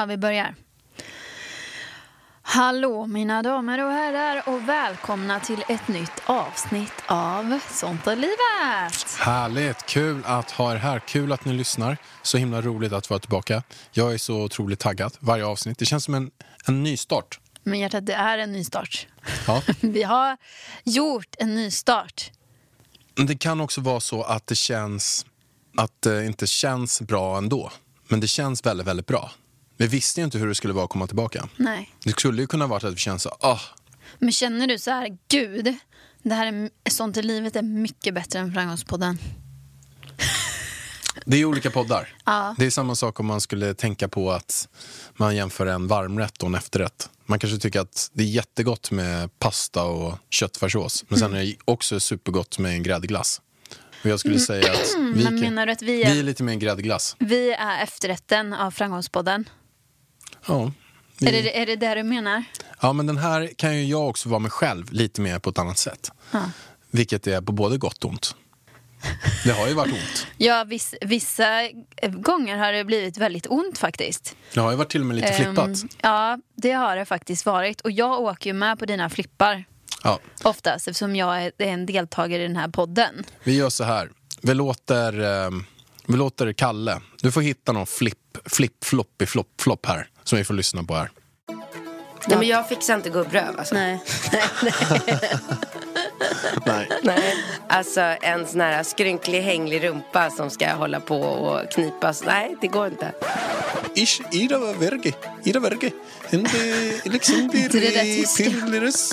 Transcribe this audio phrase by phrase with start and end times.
[0.00, 0.54] Ja, vi börjar.
[2.42, 9.18] Hallå mina damer och herrar och välkomna till ett nytt avsnitt av Sånt är livet.
[9.18, 10.98] Härligt, kul att ha er här.
[10.98, 11.96] Kul att ni lyssnar.
[12.22, 13.62] Så himla roligt att vara tillbaka.
[13.92, 15.78] Jag är så otroligt taggad varje avsnitt.
[15.78, 16.30] Det känns som en,
[16.66, 17.40] en ny start.
[17.62, 19.06] Men hjärtat, det är en ny start.
[19.46, 19.62] Ja.
[19.80, 20.36] Vi har
[20.84, 22.30] gjort en ny start.
[23.16, 25.26] Men det kan också vara så att det känns
[25.76, 27.70] att det inte känns bra ändå.
[28.08, 29.30] Men det känns väldigt, väldigt bra.
[29.80, 31.48] Vi visste ju inte hur det skulle vara att komma tillbaka.
[31.56, 31.90] Nej.
[32.04, 33.60] Det skulle ju kunna vara att vi känner så, ah,
[34.18, 35.74] Men känner du så här, gud,
[36.22, 39.18] det här är, Sånt är livet är mycket bättre än Framgångspodden.
[41.24, 42.08] Det är olika poddar.
[42.24, 42.54] Ja.
[42.58, 44.68] Det är samma sak om man skulle tänka på att
[45.16, 47.10] man jämför en varmrätt och en efterrätt.
[47.26, 51.04] Man kanske tycker att det är jättegott med pasta och köttfärssås.
[51.08, 53.40] Men sen är det också supergott med en gräddglass.
[54.02, 56.42] Och jag skulle säga att vi, Men menar du att vi vi är, är lite
[56.42, 57.16] mer en gräddglass.
[57.18, 59.48] vi är efterrätten av Framgångspodden?
[60.46, 60.72] Ja.
[61.22, 62.44] Är Vi, det, är det det du menar?
[62.80, 65.58] ja, men den här kan ju jag också vara mig själv lite mer på ett
[65.58, 66.12] annat sätt.
[66.30, 66.42] Ja.
[66.90, 68.34] Vilket är på både gott och ont.
[69.44, 70.26] Det har ju varit ont.
[70.36, 71.68] Ja, viss, vissa
[72.12, 74.36] gånger har det blivit väldigt ont faktiskt.
[74.54, 75.68] Det har ju varit till och med lite flippat.
[75.68, 77.80] Ehm, ja, det har det faktiskt varit.
[77.80, 79.64] Och jag åker ju med på dina flippar
[80.04, 80.18] Ja.
[80.42, 83.24] oftast eftersom jag är är en deltagare i den här podden.
[83.44, 84.10] Vi gör så här.
[84.42, 85.50] Vi låter, eh,
[86.06, 87.00] vi låter Kalle.
[87.22, 90.08] Du får hitta någon flipp, flipp, floppy, flopp, flopp här.
[90.24, 91.10] Som vi får lyssna på här.
[92.28, 93.74] Nej men jag fixar inte gubbröv alltså.
[93.74, 94.02] Nej.
[96.66, 96.88] Nej.
[97.02, 97.34] Nej.
[97.68, 102.22] Alltså en sån här skrynklig hänglig rumpa som ska hålla på och knipas.
[102.26, 103.12] Nej, det går inte.
[103.94, 105.12] Ish, ida verge,
[105.44, 105.90] ida verge.
[106.32, 106.58] Inte
[107.04, 109.10] liksom pirleres,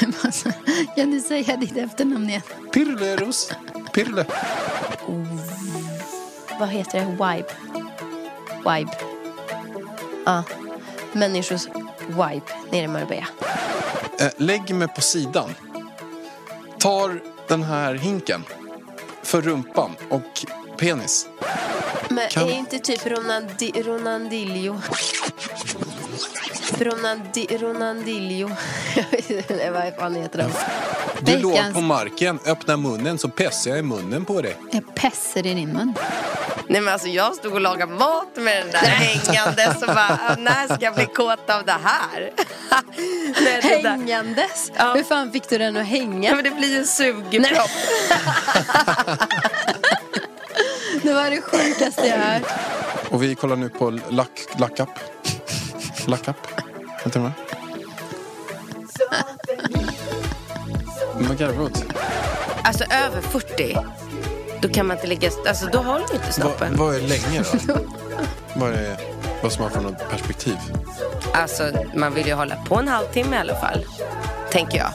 [0.00, 0.52] Men alltså,
[0.96, 2.42] kan du säga ditt efternamn igen?
[2.72, 3.52] pirleros,
[3.92, 4.26] pirle.
[6.58, 7.06] Vad heter det?
[7.06, 7.54] Wipe.
[8.58, 8.96] Wipe.
[10.26, 10.42] Ja.
[11.12, 11.66] Människors
[12.08, 13.26] wipe nere i Marbella.
[14.20, 15.54] Eh, lägg mig på sidan.
[16.78, 18.44] Tar den här hinken
[19.22, 20.44] för rumpan och
[20.78, 21.28] penis.
[22.08, 24.80] Men Kan- är inte typ Ronaldi, Ronaldillo?
[26.78, 28.50] Ronaldi, Ronaldillo.
[28.96, 30.50] Jag vet inte vad fan heter den.
[31.20, 34.56] Du låg på marken, öppna munnen så pessar jag i munnen på dig.
[34.70, 35.94] Jag pässer i din mun.
[36.68, 40.34] Nej men alltså jag stod och lagade mat med den där hängande så bara, "Ah,
[40.38, 42.30] när ska jag bli kåt av det här?
[43.44, 43.88] Nej, det.
[43.88, 44.72] Hängandes?
[44.76, 44.94] Ja.
[44.94, 46.28] Hur fan fick du den att hänga?
[46.28, 47.70] Ja, men det blir ju en sugpropp.
[51.02, 52.42] Det var det sjukaste jag hört.
[53.10, 54.88] Och vi kollar nu på lack, lackup.
[56.06, 56.36] Lackup.
[57.04, 57.32] Vänta med.
[61.14, 61.84] Vad garvar du åt?
[62.64, 63.76] Alltså över 40,
[64.62, 66.76] då kan man inte ligga, alltså då håller inte Vad, snoppen.
[66.76, 67.78] vad är länge då?
[68.60, 68.96] vad är
[69.42, 70.56] vad som har för något perspektiv?
[71.34, 73.86] Alltså man vill ju hålla på en halvtimme i alla fall,
[74.50, 74.90] tänker jag.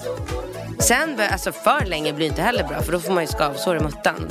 [0.80, 3.80] Sen, alltså för länge blir inte heller bra för då får man ju skavsår i
[3.80, 4.30] muttan.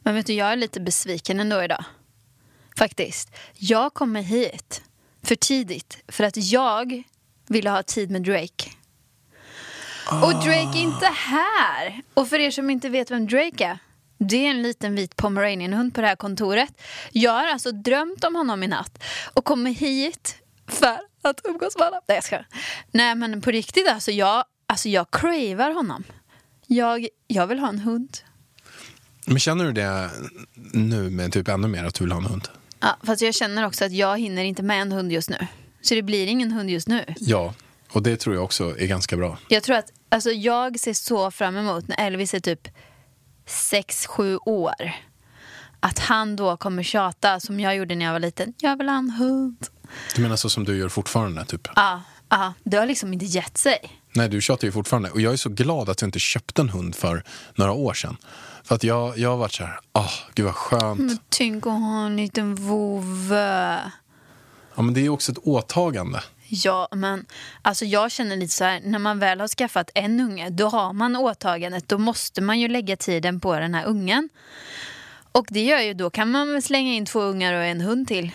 [0.00, 1.84] Men vet du, jag är lite besviken ändå idag.
[2.78, 3.30] Faktiskt.
[3.54, 4.82] Jag kommer hit
[5.22, 7.02] för tidigt för att jag
[7.48, 8.70] ville ha tid med Drake.
[10.10, 12.02] Och Drake är inte här.
[12.14, 13.78] Och för er som inte vet vem Drake är.
[14.18, 16.82] Det är en liten vit pomeranianhund på det här kontoret.
[17.12, 19.02] Jag har alltså drömt om honom i natt
[19.34, 20.36] och kommer hit
[20.68, 22.00] för att umgås med honom.
[22.08, 22.38] Nej, jag ska.
[22.90, 24.10] Nej, men på riktigt alltså.
[24.10, 26.04] Jag, alltså jag cravar honom.
[26.66, 28.18] Jag, jag vill ha en hund.
[29.26, 30.10] Men känner du det
[30.72, 32.48] nu med typ ännu mer att du vill ha en hund?
[32.80, 35.46] Ja, fast jag känner också att jag hinner inte med en hund just nu.
[35.82, 37.04] Så det blir ingen hund just nu.
[37.16, 37.54] Ja,
[37.88, 39.38] och det tror jag också är ganska bra.
[39.48, 42.68] Jag tror att, alltså jag ser så fram emot när Elvis är typ
[43.46, 44.92] 6-7 år.
[45.80, 48.54] att han då kommer tjata som jag gjorde när jag var liten.
[48.58, 49.66] Jag vill ha en hund.
[50.14, 51.44] Du menar så som du gör fortfarande?
[51.44, 51.68] Typ?
[51.76, 53.78] Ja, ja, det har liksom inte gett sig.
[54.12, 55.10] Nej, du tjatar ju fortfarande.
[55.10, 57.24] Och jag är så glad att jag inte köpte en hund för
[57.54, 58.16] några år sedan.
[58.64, 61.00] För att jag, jag har varit så här, ah, gud vad skönt.
[61.00, 63.80] Men tänk att ha en liten vovve.
[64.76, 66.22] Ja, men det är ju också ett åtagande.
[66.48, 67.26] Ja, men
[67.62, 70.92] alltså jag känner lite så här, när man väl har skaffat en unge, då har
[70.92, 71.88] man åtagandet.
[71.88, 74.28] Då måste man ju lägga tiden på den här ungen.
[75.32, 78.08] Och det gör ju, då kan man väl slänga in två ungar och en hund
[78.08, 78.30] till.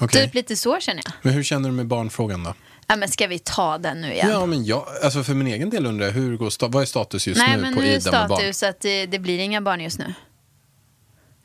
[0.00, 0.24] Okej.
[0.24, 1.12] Typ lite så känner jag.
[1.22, 2.54] Men hur känner du med barnfrågan då?
[2.86, 4.30] Ja, men ska vi ta den nu igen?
[4.30, 7.26] Ja, men jag, alltså för min egen del undrar jag, hur går vad är status
[7.26, 8.38] just Nej, nu men på nu är Ida med barn?
[8.38, 10.14] status att det, det blir inga barn just nu.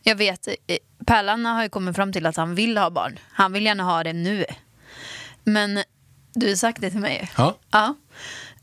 [0.03, 3.19] Jag vet, eh, Pärlan har ju kommit fram till att han vill ha barn.
[3.31, 4.45] Han vill gärna ha det nu.
[5.43, 5.83] Men
[6.33, 7.31] du har sagt det till mig.
[7.37, 7.57] Ja.
[7.71, 7.95] Ja.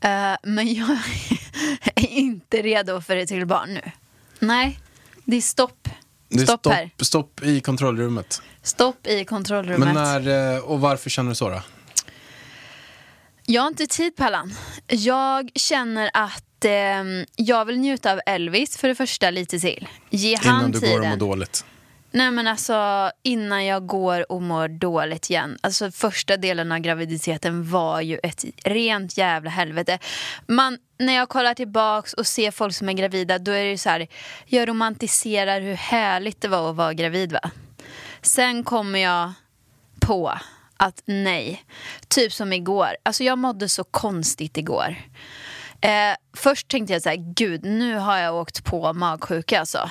[0.01, 0.89] Eh, men jag
[1.95, 3.91] är inte redo för ett till barn nu.
[4.39, 4.79] Nej,
[5.25, 5.89] det är stopp.
[6.29, 6.89] Det är stopp, stopp, här.
[6.97, 8.41] stopp i kontrollrummet.
[8.61, 9.93] Stopp i kontrollrummet.
[9.93, 11.61] Men när, eh, och varför känner du så då?
[13.45, 14.53] Jag har inte tid Pallan.
[14.87, 16.71] Jag känner att eh,
[17.35, 19.87] jag vill njuta av Elvis för det första lite till.
[20.09, 20.95] Ge han Innan du tiden.
[20.95, 21.65] går och mår dåligt.
[22.13, 25.57] Nej men alltså innan jag går och mår dåligt igen.
[25.61, 29.99] Alltså första delen av graviditeten var ju ett rent jävla helvete.
[30.47, 33.77] Man, när jag kollar tillbaks och ser folk som är gravida då är det ju
[33.77, 34.07] så här.
[34.45, 37.51] Jag romantiserar hur härligt det var att vara gravid va.
[38.21, 39.33] Sen kommer jag
[39.99, 40.33] på
[40.77, 41.63] att nej.
[42.07, 42.89] Typ som igår.
[43.03, 44.95] Alltså jag mådde så konstigt igår.
[45.81, 49.89] Eh, först tänkte jag så här, gud nu har jag åkt på magsjuka alltså.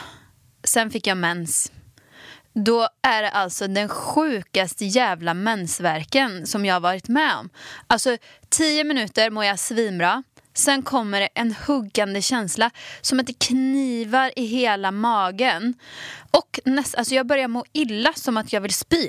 [0.64, 1.72] Sen fick jag mens.
[2.52, 7.50] Då är det alltså den sjukaste jävla mensvärken som jag har varit med om.
[7.86, 8.16] Alltså
[8.48, 10.22] tio minuter mår jag svinbra.
[10.54, 12.70] Sen kommer det en huggande känsla
[13.00, 15.74] som att det knivar i hela magen.
[16.30, 19.08] Och näst, alltså jag börjar må illa som att jag vill spy.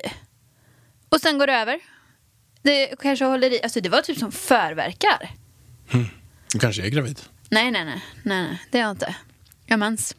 [1.10, 1.80] Och sen går det över.
[2.62, 3.64] Det kanske håller i.
[3.64, 5.30] Alltså det var typ som förverkar.
[6.54, 7.20] Du kanske är gravid.
[7.50, 8.62] Nej, nej, nej, nej, nej.
[8.72, 9.16] det är jag inte.
[9.66, 10.16] Jag har mens.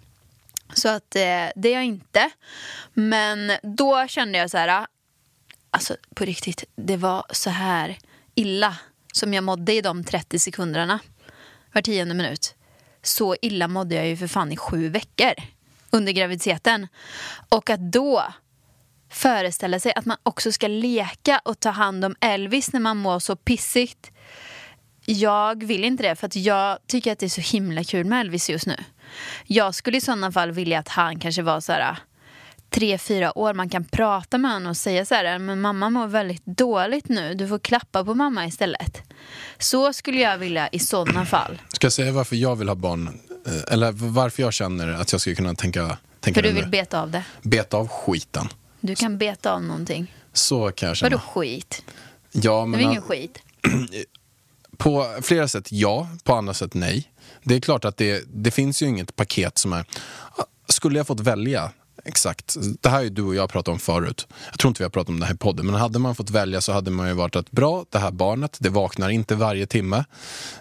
[0.73, 2.31] Så att eh, det är jag inte.
[2.93, 4.87] Men då kände jag så här,
[5.71, 7.99] alltså på riktigt, det var så här
[8.35, 8.77] illa
[9.13, 10.99] som jag mådde i de 30 sekunderna
[11.73, 12.55] var tionde minut.
[13.03, 15.33] Så illa mådde jag ju för fan i sju veckor
[15.91, 16.89] under graviditeten.
[17.49, 18.25] Och att då
[19.11, 23.19] föreställa sig att man också ska leka och ta hand om Elvis när man mår
[23.19, 24.11] så pissigt.
[25.05, 28.21] Jag vill inte det för att jag tycker att det är så himla kul med
[28.21, 28.77] Elvis just nu.
[29.47, 31.97] Jag skulle i sådana fall vilja att han kanske var så här
[32.71, 33.55] tre, fyra år.
[33.55, 37.35] Man kan prata med honom och säga så här, men mamma mår väldigt dåligt nu.
[37.35, 39.03] Du får klappa på mamma istället.
[39.59, 41.63] Så skulle jag vilja i sådana fall.
[41.73, 43.21] Ska jag säga varför jag vill ha barn?
[43.47, 46.65] Eh, Eller varför jag känner att jag skulle kunna tänka, tänka För du det vill
[46.65, 46.71] nu?
[46.71, 47.25] beta av det.
[47.43, 48.49] Beta av skiten.
[48.81, 50.15] Du kan beta av någonting.
[50.33, 51.11] Så kan jag känna.
[51.11, 51.85] Vadå skit?
[52.33, 53.39] Ja, Det men är ingen skit.
[54.83, 57.13] På flera sätt ja, på andra sätt nej.
[57.45, 59.85] Det är klart att det, det finns ju inget paket som är...
[60.69, 61.71] Skulle jag fått välja,
[62.05, 62.57] exakt.
[62.81, 64.27] Det här är du och jag pratat om förut.
[64.51, 66.31] Jag tror inte vi har pratat om det här i podden, men hade man fått
[66.31, 69.67] välja så hade man ju varit att bra, det här barnet, det vaknar inte varje
[69.67, 70.05] timme.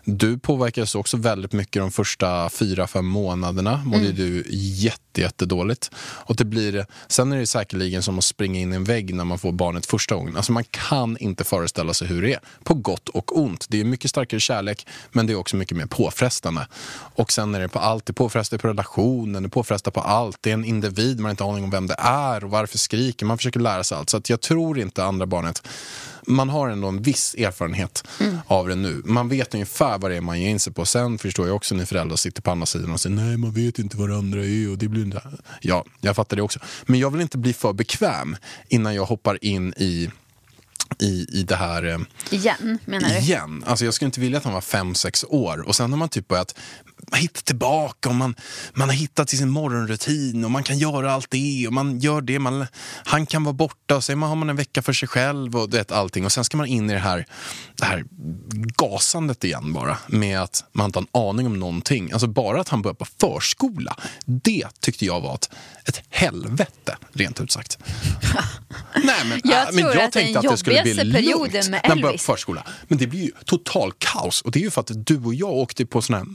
[0.03, 3.81] Du påverkades också väldigt mycket de första fyra, fem månaderna.
[3.85, 4.15] Mådde Mm.
[4.15, 5.91] du jätte, jättedåligt.
[5.97, 9.25] Och det blir, sen är det säkerligen som att springa in i en vägg när
[9.25, 10.37] man får barnet första gången.
[10.37, 12.39] Alltså man kan inte föreställa sig hur det är.
[12.63, 13.65] På gott och ont.
[13.69, 16.67] Det är mycket starkare kärlek, men det är också mycket mer påfrestande.
[17.15, 18.05] Och sen är det på allt.
[18.05, 20.37] Det påfrestar på relationen, det påfrestar på allt.
[20.41, 23.25] Det är en individ, man har inte aning om vem det är och varför skriker.
[23.25, 24.09] Man försöker lära sig allt.
[24.09, 25.67] Så att jag tror inte andra barnet
[26.27, 28.07] man har ändå en viss erfarenhet
[28.47, 29.01] av det nu.
[29.05, 30.85] Man vet ungefär vad det är man ger in sig på.
[30.85, 33.79] Sen förstår jag också när föräldrar sitter på andra sidan och säger nej, man vet
[33.79, 35.21] inte vad det andra är och det blir inte...
[35.61, 36.59] Ja, jag fattar det också.
[36.85, 38.35] Men jag vill inte bli för bekväm
[38.67, 40.09] innan jag hoppar in i
[40.99, 41.99] i, i det här eh,
[42.29, 43.17] Igen, menar du?
[43.17, 43.63] igen.
[43.67, 46.09] Alltså jag skulle inte vilja att han var fem sex år och sen har man
[46.09, 46.55] typ börjat
[47.13, 48.35] hitta tillbaka och man,
[48.73, 52.21] man har hittat till sin morgonrutin och man kan göra allt det och man gör
[52.21, 52.39] det.
[52.39, 52.65] Man,
[53.05, 55.77] han kan vara borta och sen har man en vecka för sig själv och du
[55.77, 57.25] vet allting och sen ska man in i det här,
[57.75, 58.05] det här
[58.77, 62.11] gasandet igen bara med att man inte har en aning om någonting.
[62.11, 65.49] Alltså bara att han börjar på förskola, det tyckte jag var ett,
[65.85, 67.77] ett helvete rent ut sagt.
[69.03, 72.01] Nej, men, Jag äh, men jag att tänkte att det skulle bli lugnt när han
[72.01, 72.63] började på förskola.
[72.87, 74.41] Men det blir ju total kaos.
[74.41, 76.25] Och det är ju för att du och jag åkte på såna här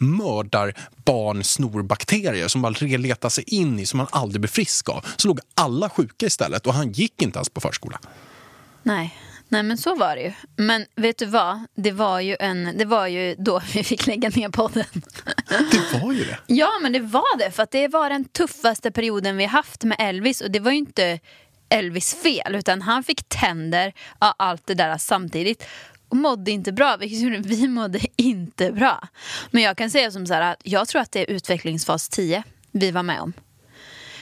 [0.56, 5.06] mördarbarn snorbakterier som bara letar sig in i som man aldrig blir frisk av.
[5.16, 8.00] Så låg alla sjuka istället och han gick inte ens på förskola.
[8.82, 10.32] Nej, Nej men så var det ju.
[10.56, 11.60] Men vet du vad?
[11.75, 14.84] Det var ju, en, det var ju då vi fick lägga ner podden.
[15.48, 16.38] Det var ju det.
[16.46, 17.50] Ja men det var det.
[17.50, 20.40] För att det var den tuffaste perioden vi haft med Elvis.
[20.40, 21.18] Och det var ju inte
[21.68, 22.54] Elvis fel.
[22.54, 25.64] Utan han fick tänder av allt det där samtidigt.
[26.08, 26.96] Och mådde inte bra.
[26.96, 29.08] Vilket gjorde vi mådde inte bra.
[29.50, 32.42] Men jag kan säga som så här att jag tror att det är utvecklingsfas 10
[32.72, 33.32] vi var med om.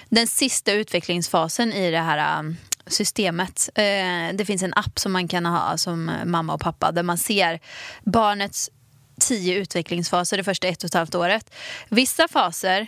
[0.08, 3.68] Den sista utvecklingsfasen i det här um, systemet.
[3.74, 7.18] Eh, det finns en app som man kan ha som mamma och pappa där man
[7.18, 7.60] ser
[8.04, 8.70] barnets
[9.20, 11.54] tio utvecklingsfaser det första ett och ett halvt året.
[11.88, 12.86] Vissa faser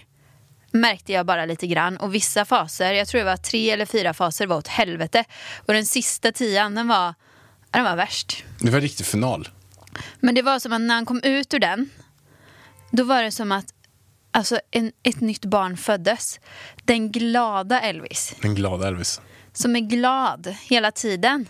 [0.71, 4.15] märkte jag bara lite grann och vissa faser, jag tror det var tre eller fyra
[4.15, 5.25] faser var åt helvete.
[5.67, 7.15] Och den sista tian den var,
[7.73, 8.45] ja, den var värst.
[8.61, 9.49] Det var riktig final.
[10.21, 11.91] Men det var som att när han kom ut ur den,
[12.91, 13.67] då var det som att
[14.31, 16.41] alltså, en, ett nytt barn föddes.
[16.85, 19.21] Den glada Elvis, Den glada Elvis.
[19.53, 21.49] som är glad hela tiden.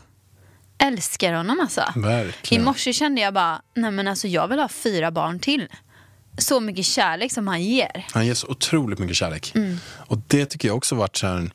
[0.79, 1.81] Älskar honom alltså.
[1.97, 2.65] I Verkligen.
[2.65, 5.69] morse kände jag bara, nej men alltså jag vill ha fyra barn till.
[6.39, 8.07] Så mycket kärlek som han ger.
[8.13, 9.55] Han ger så otroligt mycket kärlek.
[9.97, 11.53] Och det tycker jag också varit en,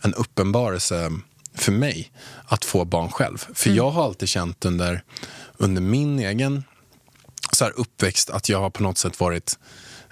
[0.00, 1.10] en uppenbarelse
[1.54, 2.12] för mig
[2.44, 3.46] att få barn själv.
[3.54, 5.02] För jag har alltid känt under,
[5.56, 6.64] under min egen
[7.52, 9.58] så här uppväxt att jag har på något sätt varit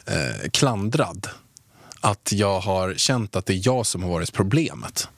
[0.07, 1.29] eh, klandrad.
[2.01, 5.09] Att jag har känt att det är jag som har varit problemet.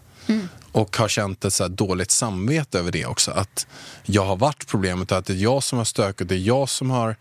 [0.73, 3.31] Och har känt ett så dåligt samvete över det också.
[3.31, 3.67] Att
[4.05, 6.29] jag har varit problemet och att det är jag som har stökat.
[6.29, 7.17] Det är jag som har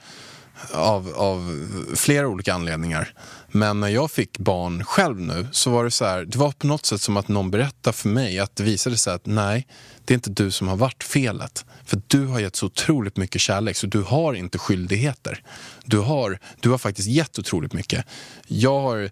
[0.73, 3.13] av, av flera olika anledningar.
[3.51, 6.67] Men när jag fick barn själv nu så var det så här, det var på
[6.67, 9.67] något sätt som att någon berättade för mig att det visade sig att nej,
[10.05, 11.65] det är inte du som har varit felet.
[11.85, 15.43] För du har gett så otroligt mycket kärlek så du har inte skyldigheter.
[15.85, 18.05] Du har, du har faktiskt gett otroligt mycket.
[18.47, 19.11] Jag har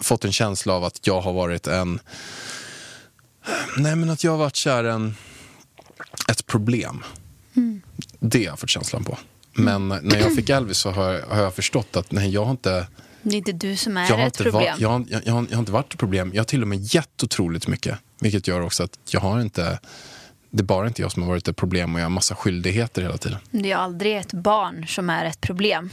[0.00, 2.00] fått en känsla av att jag har varit en
[3.76, 5.14] Nej, men att jag har varit kär en,
[6.30, 7.04] ett problem.
[8.20, 9.18] Det har jag fått känslan på.
[9.52, 12.50] Men när jag fick Elvis så har, jag- har jag förstått att nej, jag har
[12.50, 12.86] inte,
[13.24, 14.76] Det är inte du som är jag har ett problem.
[14.78, 16.30] jag, har, jag, jag, har, jag har inte varit ett problem.
[16.34, 17.98] Jag har till och med gett otroligt mycket.
[18.20, 19.78] Vilket gör också att jag har inte,
[20.50, 23.02] det är bara inte jag som har varit ett problem och jag har massa skyldigheter
[23.02, 23.38] hela tiden.
[23.50, 25.90] Det är aldrig ett barn som är ett problem.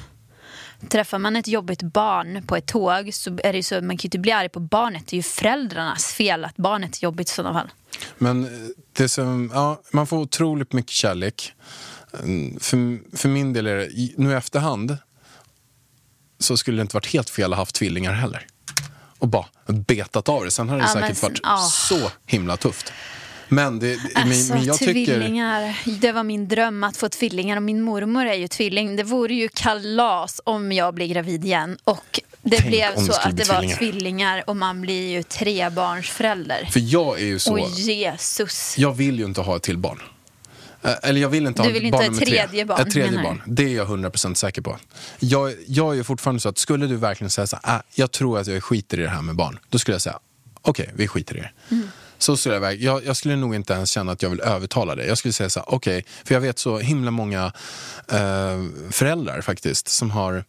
[0.89, 4.03] Träffar man ett jobbigt barn på ett tåg så är det ju så man kan
[4.03, 5.07] ju inte bli arg på barnet.
[5.07, 7.69] Det är ju föräldrarnas fel att barnet är jobbigt i sådana fall.
[8.17, 8.49] Men eh,
[8.93, 11.53] det som, ja, man får otroligt mycket kärlek.
[12.23, 12.77] Mm, För,
[13.17, 14.97] för min del är det, nu i efterhand
[16.41, 18.45] så skulle det inte varit helt fel att ha haft tvillingar heller.
[19.19, 20.51] Och bara betat av det.
[20.51, 21.57] Sen hade det Ja, men säkert sen- varit ja.
[21.57, 22.93] så himla tufft.
[23.47, 24.93] Men, det, men, Alltså men jag tycker...
[24.93, 28.95] tvillingar, det var min dröm att få tvillingar och min mormor är ju tvilling.
[28.95, 31.77] Det vore ju kalas om jag blir gravid igen.
[31.83, 33.77] Och det Tänk blev det så att det var tvillingar.
[33.77, 36.69] tvillingar och man blir ju trebarnsförälder.
[36.71, 37.51] För jag är ju så...
[37.53, 38.77] Och Jesus.
[38.77, 40.01] Jag vill ju inte ha ett till barn.
[40.83, 42.37] Eh, Eller jag vill inte Du ha vill ett inte barn ha ett nummer tre.
[42.47, 43.41] tredje barn, Ett tredje barn.
[43.45, 44.77] Det är jag 100% säker på.
[45.19, 48.11] Jag, jag är ju fortfarande så att skulle du verkligen säga så här, äh, jag
[48.11, 49.59] tror att jag skiter i det här med barn.
[49.69, 50.19] Då skulle jag säga,
[50.61, 51.51] okej, vi skiter i det.
[51.75, 51.87] Mm.
[52.17, 55.07] Så skulle jag, jag, jag skulle nog inte ens känna att jag vill övertala dig.
[55.07, 57.45] Jag skulle säga så här, okej, för jag vet så himla många
[58.11, 58.59] eh,
[58.91, 60.43] föräldrar faktiskt som har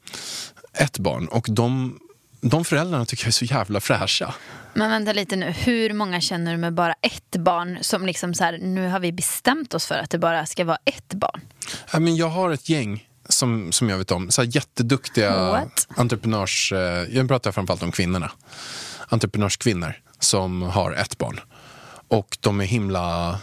[0.75, 1.99] ett barn och de,
[2.43, 4.35] de föräldrarna tycker jag är så jävla fräscha.
[4.75, 8.45] Men vänta lite nu, hur många känner du med bara ett barn som liksom så
[8.45, 11.41] här, nu har vi bestämt oss för att det bara ska vara ett barn?
[11.93, 14.31] Ja, men jag har ett gäng som, som jag vet om.
[14.31, 15.89] Så här jätteduktiga What?
[15.97, 16.73] entreprenörs...
[16.73, 18.31] Eh, jag pratar framförallt om kvinnorna.
[19.09, 21.41] Entreprenörskvinnor som har ett barn.
[22.09, 23.39] Och de är himla...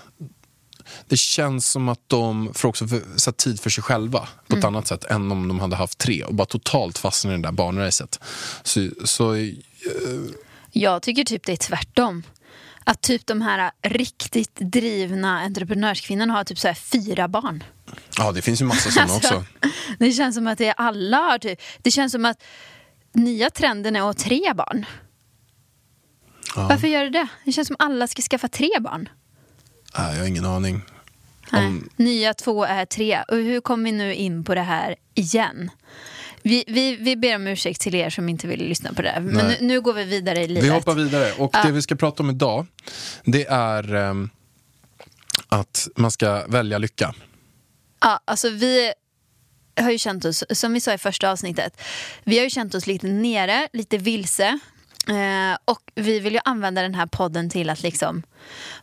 [1.10, 4.88] Det känns som att de får också här, tid för sig själva på ett annat
[4.88, 8.20] sätt än om de hade haft tre och bara totalt fastnar i det där barnracet.
[8.63, 9.36] Så, så
[10.72, 12.24] Jag tycker typ det är tvärtom.
[12.84, 17.63] Att typ de här riktigt drivna entreprenörskvinnorna har typ så här fyra barn.
[18.18, 19.46] ja, det finns ju massa sådana Alltså, också.
[20.00, 22.44] Det känns som att det är alla har typ, det känns som att
[23.13, 24.86] nya trenden är att ha tre barn.
[26.56, 27.28] Varför gör det det?
[27.46, 29.10] Det känns som att alla ska skaffa tre barn.
[29.98, 30.82] Nej, jag har ingen aning.
[31.51, 31.82] Nej.
[31.96, 33.24] Nya två är tre.
[33.27, 35.72] Och hur kom vi nu in på det här igen?
[36.41, 39.10] Vi, vi, vi ber om ursäkt till er som inte vill lyssna på det.
[39.10, 39.20] här.
[39.20, 40.63] Men nu, nu går vi vidare i livet.
[40.63, 41.32] Vi hoppar vidare.
[41.38, 42.65] Och det vi ska prata om idag,
[43.24, 44.29] det är ehm,
[45.50, 47.13] att man ska välja lycka.
[48.00, 48.94] Ja, alltså vi
[49.82, 51.82] har ju känt oss, som vi sa i första avsnittet,
[52.24, 54.60] vi har ju känt oss lite nere, lite vilse.
[55.10, 58.24] Eh, och vi vill ju använda den här podden till att liksom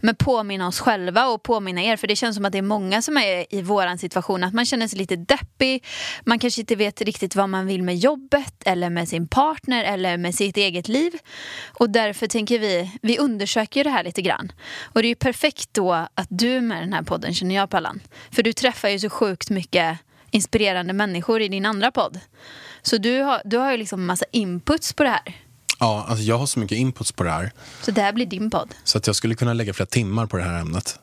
[0.01, 1.97] men påminna oss själva och påminna er.
[1.97, 4.45] För det känns som att det är många som är i våran situation.
[4.45, 5.85] Att man känner sig lite deppig.
[6.25, 10.17] Man kanske inte vet riktigt vad man vill med jobbet eller med sin partner eller
[10.17, 11.13] med sitt eget liv.
[11.79, 14.53] Och därför tänker vi, vi undersöker ju det här lite grann.
[14.83, 17.71] Och det är ju perfekt då att du är med den här podden känner jag
[17.71, 18.01] Pallan.
[18.31, 19.99] För du träffar ju så sjukt mycket
[20.31, 22.21] inspirerande människor i din andra podd.
[22.83, 25.46] Så du har, du har ju liksom massa inputs på det här.
[25.79, 27.53] Ja, alltså jag har så mycket inputs på det här.
[27.83, 28.75] Så det här blir din podd.
[28.85, 30.99] Så att jag skulle kunna lägga flera timmar på det här ämnet.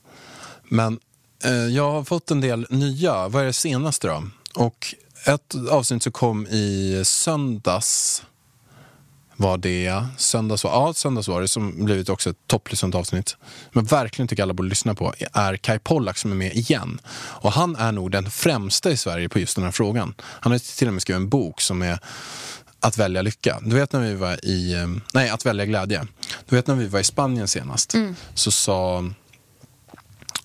[0.64, 1.00] Men
[1.44, 3.28] eh, jag har fått en del nya.
[3.28, 4.24] Vad är det senaste då?
[4.56, 8.24] Och ett avsnitt som kom i söndags
[9.36, 10.06] var det.
[10.18, 13.38] Söndags var, ja, söndags var det som blivit också ett topplyssnat avsnitt.
[13.72, 17.00] Men verkligen tycker alla borde lyssna på är Kai Pollak som är med igen.
[17.16, 20.14] Och han är nog den främsta i Sverige på just den här frågan.
[20.20, 22.00] Han har till och med skrivit en bok som är
[22.84, 23.60] att välja lycka.
[23.66, 26.08] Du vet när vi var i, eh, nej att välja glädje.
[26.50, 27.94] Du vet när vi var i Spanien senast
[28.34, 29.04] så sa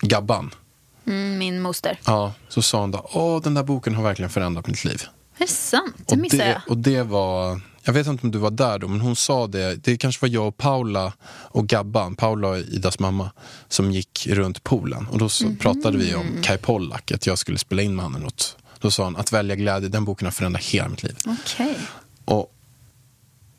[0.00, 0.50] Gabban,
[1.07, 1.99] Mm, min moster.
[2.07, 5.02] ja, så sa hon då, åh den där boken har verkligen förändrat mitt liv.
[5.37, 5.95] Är det sant?
[6.07, 6.62] Det Och missade det, jag.
[6.68, 9.75] och det var, jag vet inte om du var där då, men hon sa det,
[9.75, 13.30] det kanske var jag och Paula och Gabban, Paula och Idas mamma,
[13.68, 15.07] som gick runt poolen.
[15.09, 15.57] Och då så Mhm.
[15.57, 18.57] pratade vi om Kai Pollak, att jag skulle spela in med honom något.
[18.80, 21.16] Då sa hon, att välja glädje, den boken har förändrat hela mitt liv.
[21.26, 21.76] Okej.
[22.29, 22.55] Och,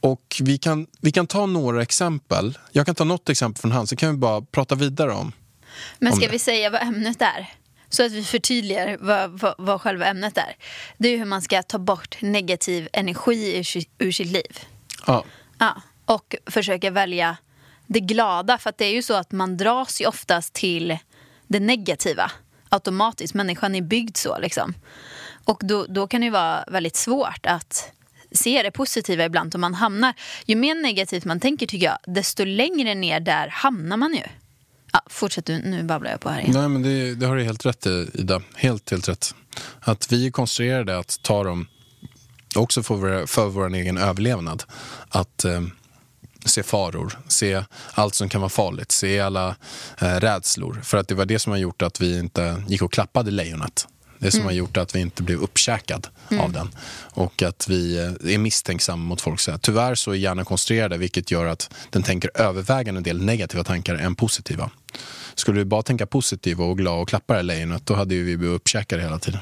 [0.02, 2.58] och vi, kan, vi kan ta några exempel.
[2.72, 5.32] Jag kan ta något exempel från han, så kan vi bara prata vidare om.
[6.00, 6.32] Men Om ska det.
[6.32, 7.54] vi säga vad ämnet är?
[7.90, 10.56] Så att vi förtydligar vad, vad, vad själva ämnet är.
[10.98, 14.60] Det är hur man ska ta bort negativ energi ur, ur sitt liv.
[15.08, 15.24] Ja,
[15.60, 17.38] Ja, och försöka välja
[17.88, 18.58] det glada.
[18.58, 20.98] För att det är ju så att man dras ju oftast till
[21.48, 22.32] det negativa
[22.70, 23.34] automatiskt.
[23.34, 24.74] Människan är byggd så liksom.
[25.46, 27.92] Och då, då kan det ju vara väldigt svårt att
[28.32, 29.54] se det positiva ibland.
[29.54, 30.14] och man hamnar,
[30.46, 34.24] ju mer negativt man tänker tycker jag, desto längre ner där hamnar man ju.
[34.92, 36.54] Ja, fortsätt du, nu babblar jag på här igen.
[36.54, 38.42] nej men det, det har du helt rätt i Ida.
[38.56, 39.36] Helt, helt rätt.
[39.80, 41.68] Att vi är konstruerade att ta dem,
[42.56, 44.64] också för vår, för vår egen överlevnad,
[45.10, 45.62] att eh,
[46.46, 49.56] se faror, se allt som kan vara farligt, se alla
[50.02, 50.82] eh, rädslor.
[50.84, 53.88] För att det var det som har gjort att vi inte gick och klappade lejonet.
[54.20, 56.08] Det som har gjort att vi inte blev uppkäkad
[56.40, 56.70] av den.
[57.14, 59.40] Och att vi eh, är misstänksamma mot folk.
[59.40, 59.58] Så här.
[59.58, 63.96] Tyvärr så är hjärnan konstruerad vilket gör att den tänker övervägande en del negativa tankar
[63.96, 64.70] än positiva.
[65.36, 68.56] Skulle vi bara tänka positiva och glada och klappa det lejonet då hade vi blivit
[68.56, 69.40] uppkäkade hela tiden.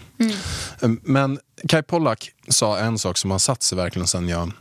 [0.81, 0.99] Mm.
[1.03, 4.51] Men Kai Pollak sa en sak som har satt sig verkligen sen jag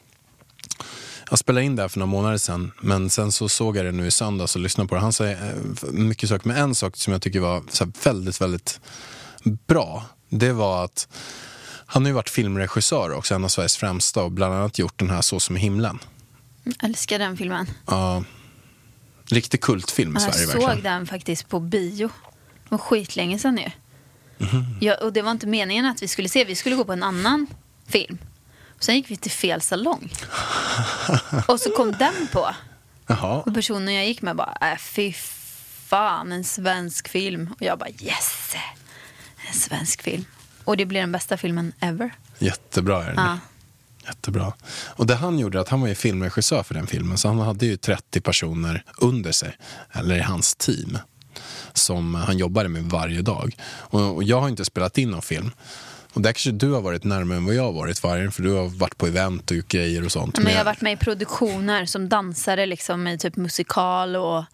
[1.31, 3.93] jag spelade in det här för några månader sedan, men sen så såg jag det
[3.93, 5.01] nu i söndags och lyssnade på det.
[5.01, 5.37] Han sa eh,
[5.91, 7.63] mycket saker, men en sak som jag tycker var
[8.05, 8.81] väldigt, väldigt
[9.67, 11.09] bra, det var att
[11.87, 15.11] han har ju varit filmregissör också, en av Sveriges främsta och bland annat gjort den
[15.11, 15.99] här Så som i himlen.
[16.65, 17.67] Jag älskar den filmen.
[17.87, 18.25] Ja,
[19.29, 20.83] riktig kultfilm i jag Sverige såg verkligen.
[20.83, 22.11] den faktiskt på bio.
[22.63, 23.71] Det var skitlänge sedan nu.
[24.39, 24.77] Mhm.
[24.81, 26.45] Ja, och det var inte meningen att vi skulle se.
[26.45, 27.47] Vi skulle gå på en annan
[27.89, 28.19] film.
[28.77, 30.13] Och sen gick vi till fel salong.
[31.49, 32.49] och så kom den på.
[33.07, 35.13] Jaha, Och personen jag gick med bara, äh, fy
[35.87, 37.51] fan, en svensk film.
[37.57, 38.55] Och jag bara, yes!
[39.49, 40.25] En svensk film.
[40.65, 42.11] Och det blir den bästa filmen ever.
[42.39, 43.25] jättebra är den.
[43.25, 43.39] Ja.
[44.07, 44.53] Jättebra.
[44.87, 47.67] Och det han gjorde, att han var ju filmregissör för den filmen, så han hade
[47.67, 49.57] ju 30 personer under sig,
[49.93, 50.99] eller i hans team,
[51.73, 53.57] som han jobbade med varje dag.
[53.67, 55.51] Och, och jag har inte spelat in någon film.
[56.13, 58.53] Och där kanske du har varit närmare än vad jag har varit, Vargen, för du
[58.53, 60.39] har varit på event och gjort grejer och sånt.
[60.39, 64.45] Men jag har varit med i produktioner som dansare liksom, i typ musikal och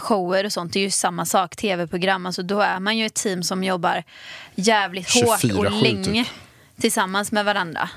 [0.00, 0.72] shower och sånt.
[0.72, 2.26] Det är ju samma sak, tv-program.
[2.26, 4.04] Alltså, då är man ju ett team som jobbar
[4.54, 6.32] jävligt hårt och 24/7 länge typ.
[6.80, 7.88] tillsammans med varandra.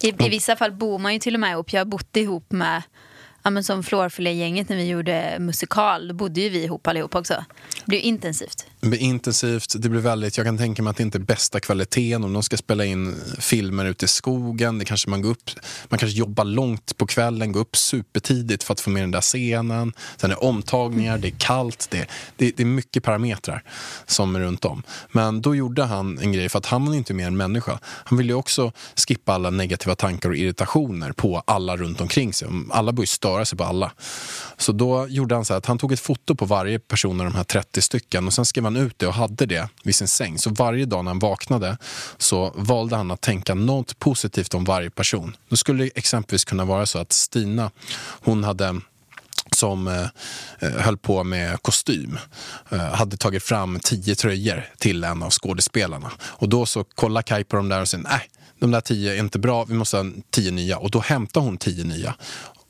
[0.00, 1.72] I, I vissa fall bor man ju till och med ihop.
[1.72, 2.82] Jag har bott ihop med
[3.44, 7.44] Ja, men som Florfilé-gänget när vi gjorde musikal, då bodde ju vi ihop allihop också.
[7.76, 8.66] Det blev ju intensivt.
[8.82, 11.60] Det blir intensivt, det blir väldigt, jag kan tänka mig att det inte är bästa
[11.60, 14.78] kvaliteten om de ska spela in filmer ute i skogen.
[14.78, 15.50] Det kanske man går upp,
[15.88, 19.20] man kanske jobbar långt på kvällen, går upp supertidigt för att få med den där
[19.20, 19.92] scenen.
[20.16, 23.62] Sen är det omtagningar, det är kallt, det, det, det är mycket parametrar
[24.06, 24.82] som är runt om.
[25.12, 27.78] Men då gjorde han en grej, för att han var inte mer en människa.
[27.84, 28.72] Han ville ju också
[29.08, 32.48] skippa alla negativa tankar och irritationer på alla runt omkring sig.
[32.70, 33.92] Alla började störa sig på alla.
[34.56, 37.26] Så då gjorde han så här att han tog ett foto på varje person av
[37.26, 40.08] de här 30 stycken och sen skrev han ut det och hade det vid sin
[40.08, 40.38] säng.
[40.38, 41.78] Så varje dag när han vaknade
[42.18, 45.36] så valde han att tänka något positivt om varje person.
[45.48, 47.70] Då skulle det exempelvis kunna vara så att Stina,
[48.20, 48.80] hon hade
[49.54, 52.18] som eh, höll på med kostym
[52.70, 56.10] eh, hade tagit fram tio tröjor till en av skådespelarna.
[56.20, 58.30] Och då så kollar Kaj på de där och säger äh, nej,
[58.62, 60.78] de där tio är inte bra, vi måste ha tio nya.
[60.78, 62.14] Och då hämtar hon tio nya.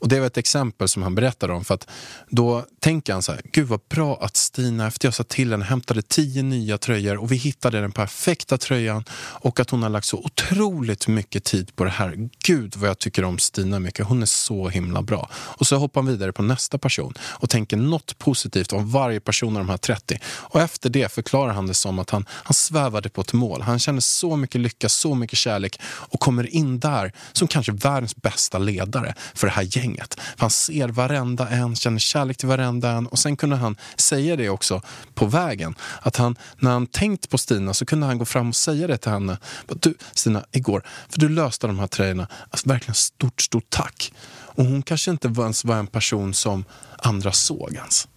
[0.03, 1.65] Och det var ett exempel som han berättade om.
[1.65, 1.87] För att
[2.29, 5.65] då tänker han så här, gud vad bra att Stina efter jag sa till henne
[5.65, 10.05] hämtade tio nya tröjor och vi hittade den perfekta tröjan och att hon har lagt
[10.05, 12.29] så otroligt mycket tid på det här.
[12.45, 15.29] Gud vad jag tycker om Stina mycket, hon är så himla bra.
[15.33, 19.57] Och så hoppar han vidare på nästa person och tänker något positivt om varje person
[19.57, 20.19] av de här 30.
[20.25, 23.61] Och efter det förklarar han det som att han, han svävade på ett mål.
[23.61, 28.15] Han känner så mycket lycka, så mycket kärlek och kommer in där som kanske världens
[28.15, 29.92] bästa ledare för det här gänget.
[29.97, 34.35] För han ser varenda en, känner kärlek till varenda en och sen kunde han säga
[34.35, 34.81] det också
[35.13, 35.75] på vägen.
[36.01, 38.97] Att han, när han tänkt på Stina så kunde han gå fram och säga det
[38.97, 39.37] till henne.
[39.67, 42.27] Du Stina, igår, för du löste de här tröjorna.
[42.49, 44.13] Alltså, verkligen stort, stort tack.
[44.55, 46.65] Och hon kanske inte ens var en person som
[46.97, 48.07] andra såg ens.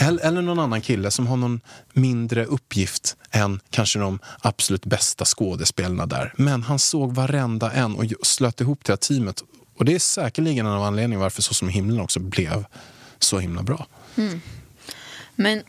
[0.00, 1.60] Eller, eller någon annan kille som har någon
[1.92, 6.34] mindre uppgift än kanske de absolut bästa skådespelarna där.
[6.36, 9.42] Men han såg varenda en och slöt ihop det här teamet.
[9.78, 12.64] Och det är säkerligen en av anledningarna varför Så som i himlen också blev
[13.18, 13.86] så himla bra.
[14.16, 14.40] Mm.
[15.34, 15.62] Men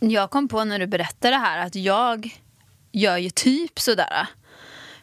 [0.00, 2.38] jag kom på när du berättade det här att jag
[2.92, 4.26] gör ju typ sådär.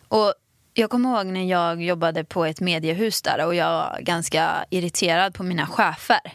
[0.07, 0.33] Och
[0.73, 5.33] jag kommer ihåg när jag jobbade på ett mediehus där och jag var ganska irriterad
[5.33, 6.33] på mina chefer.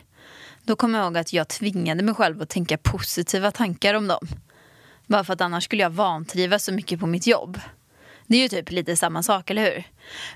[0.63, 4.29] Då kommer jag ihåg att jag tvingade mig själv att tänka positiva tankar om dem.
[5.07, 7.61] Bara för att annars skulle jag vantrivas så mycket på mitt jobb.
[8.27, 9.85] Det är ju typ lite samma sak, eller hur?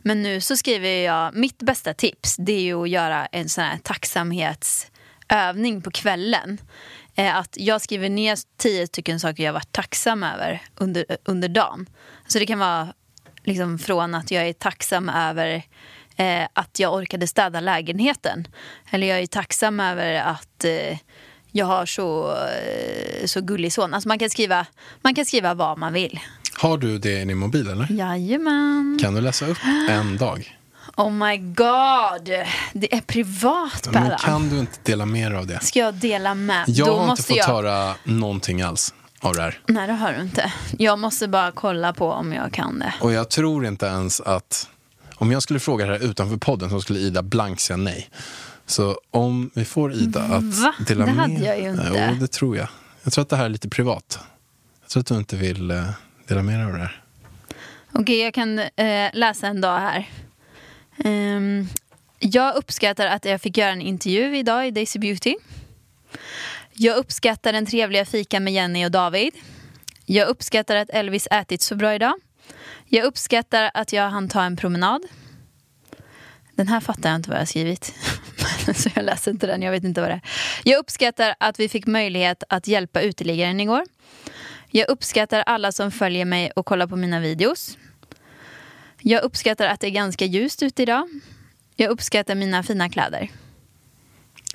[0.02, 3.64] Men nu så skriver jag, mitt bästa tips det är ju att göra en sån
[3.64, 6.58] här tacksamhetsövning på kvällen.
[7.14, 11.86] Eh, att jag skriver ner tio stycken saker jag varit tacksam över under, under dagen.
[12.26, 12.94] Så det kan vara
[13.44, 15.62] liksom från att jag är tacksam över
[16.16, 18.48] eh, att jag orkade städa lägenheten.
[18.90, 20.98] Eller jag är tacksam över att eh,
[21.52, 23.94] jag har så, eh, så gullig son.
[23.94, 24.66] Alltså man kan, skriva,
[25.02, 26.20] man kan skriva vad man vill.
[26.56, 27.86] Har du det i din mobil eller?
[27.92, 28.98] Jajamän.
[29.02, 29.58] Kan du läsa upp
[29.88, 30.56] en dag?
[30.96, 32.24] Oh my god.
[32.72, 34.18] Det är privat, Men Bellan.
[34.18, 35.60] kan du inte dela mer av det?
[35.62, 36.64] Ska jag dela med?
[36.68, 37.44] Jag Då har inte fått jag...
[37.46, 39.58] höra någonting alls av det här.
[39.66, 40.52] Nej, det har du inte.
[40.78, 42.94] Jag måste bara kolla på om jag kan det.
[43.00, 44.68] Och jag tror inte ens att...
[45.14, 48.10] Om jag skulle fråga det här utanför podden så skulle Ida blankt säga nej.
[48.70, 50.74] Så om vi får Ida att Va?
[50.86, 51.22] dela Det med...
[51.22, 51.90] hade jag ju inte.
[52.08, 52.68] Jo, det tror jag.
[53.02, 54.18] Jag tror att det här är lite privat.
[54.80, 55.90] Jag tror att du inte vill eh,
[56.26, 57.02] dela med dig av det här.
[57.92, 60.08] Okej, jag kan eh, läsa en dag här.
[61.04, 61.68] Ehm,
[62.18, 65.34] jag uppskattar att jag fick göra en intervju idag i Daisy Beauty.
[66.72, 69.32] Jag uppskattar den trevliga fika med Jenny och David.
[70.06, 72.14] Jag uppskattar att Elvis ätit så bra idag.
[72.86, 75.02] Jag uppskattar att jag hann ta en promenad.
[76.54, 77.94] Den här fattar jag inte vad jag har skrivit.
[78.74, 80.20] så jag läser inte den, jag vet inte vad det är.
[80.64, 83.84] Jag uppskattar att vi fick möjlighet att hjälpa uteliggaren igår.
[84.70, 87.78] Jag uppskattar alla som följer mig och kollar på mina videos.
[88.98, 91.08] Jag uppskattar att det är ganska ljust ute idag.
[91.76, 93.30] Jag uppskattar mina fina kläder.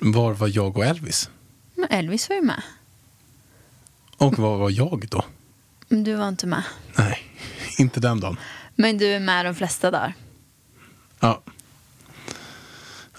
[0.00, 1.30] Var var jag och Elvis?
[1.74, 2.62] Men Elvis var ju med.
[4.16, 5.24] Och var var jag då?
[5.88, 6.62] Du var inte med.
[6.98, 7.18] Nej,
[7.78, 8.36] inte den dagen.
[8.74, 10.14] Men du är med de flesta dagar.
[11.20, 11.42] Ja.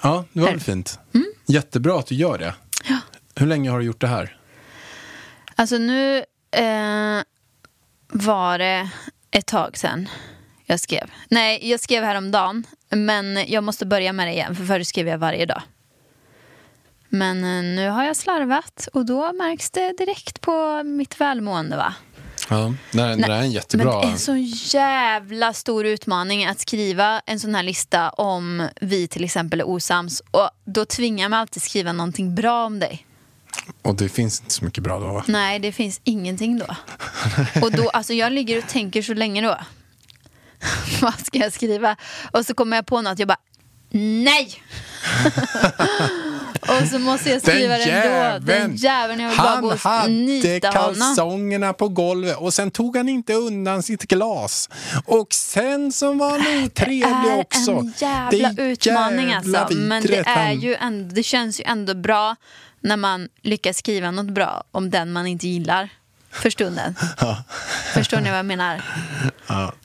[0.02, 1.00] Ja, det var väl fint.
[1.46, 2.46] Jättebra att du gör det.
[2.46, 2.56] Mm.
[2.90, 2.98] Ja.
[3.36, 4.38] Hur länge har du gjort det här?
[5.56, 6.18] Alltså nu
[6.52, 7.22] eh,
[8.08, 8.90] var det
[9.32, 10.10] ett tag sedan
[10.66, 11.12] jag skrev.
[11.30, 12.64] Nej, jag skrev häromdagen.
[12.90, 15.62] Men jag måste börja med det igen, för förr skrev jag varje dag.
[17.10, 21.94] Men eh, nu har jag slarvat och då märks det direkt på mitt välmående va?
[22.50, 23.92] Ja, det här, det är en jättebra...
[23.92, 24.36] Men det är en så
[24.78, 30.22] jävla stor utmaning att skriva en sån här lista om vi till exempel är osams.
[30.32, 33.06] Och då tvingar mig alltid skriva någonting bra om dig.
[33.82, 35.24] Och det finns inte så mycket bra då va?
[35.28, 36.66] Nej, det finns ingenting då.
[37.62, 39.58] Och då, alltså jag ligger och tänker så länge då.
[41.02, 41.96] Vad ska jag skriva?
[42.32, 43.40] Och så kommer jag på något, jag bara
[43.90, 44.62] nej!
[46.70, 48.52] och så måste jag skriva den, då.
[48.54, 50.96] Den jäveln, jag vill bara gå och nita honom.
[50.96, 54.70] kalsongerna på golvet och sen tog han inte undan sitt glas.
[55.06, 57.72] Och sen så var han otrevlig är också.
[57.72, 59.78] en jävla Det utmaning jävla alltså.
[59.78, 62.36] Men det, är han- ju ändå, det känns ju ändå bra
[62.82, 65.90] när man lyckas skriva något bra om den man inte gillar
[66.32, 66.96] för stunden.
[67.94, 68.82] Förstår ni vad jag menar?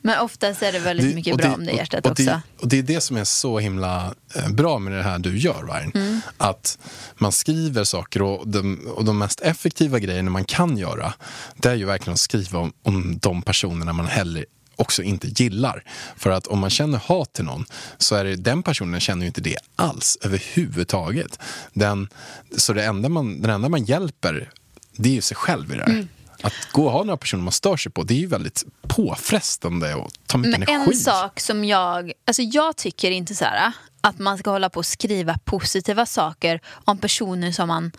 [0.00, 2.12] Men oftast är det väldigt Det- mycket och bra det- om det och- hjärtat och
[2.12, 2.24] också.
[2.24, 5.38] Det, och det är det som är så himla eh, bra med det här du
[5.38, 5.92] gör, Vargen.
[5.94, 6.20] Mm.
[6.38, 6.78] Att
[7.14, 11.14] man skriver saker och de, och de mest effektiva grejerna man kan göra
[11.56, 14.44] det är ju verkligen att skriva om, om de personerna man heller
[14.76, 15.84] också inte gillar.
[16.16, 17.64] För att om man känner hat till någon
[17.98, 21.38] så är det den personen känner ju inte det alls överhuvudtaget.
[21.72, 22.08] Den,
[22.56, 24.50] så det enda man, den enda man hjälper
[24.96, 25.90] det är ju sig själv i det här.
[25.90, 26.08] Mm.
[26.42, 29.94] Att gå och ha några personer man stör sig på det är ju väldigt påfrestande
[29.94, 30.90] och tar mycket Men energi.
[30.92, 34.78] en sak som jag, alltså jag tycker inte så här att man ska hålla på
[34.78, 37.92] och skriva positiva saker om personer som man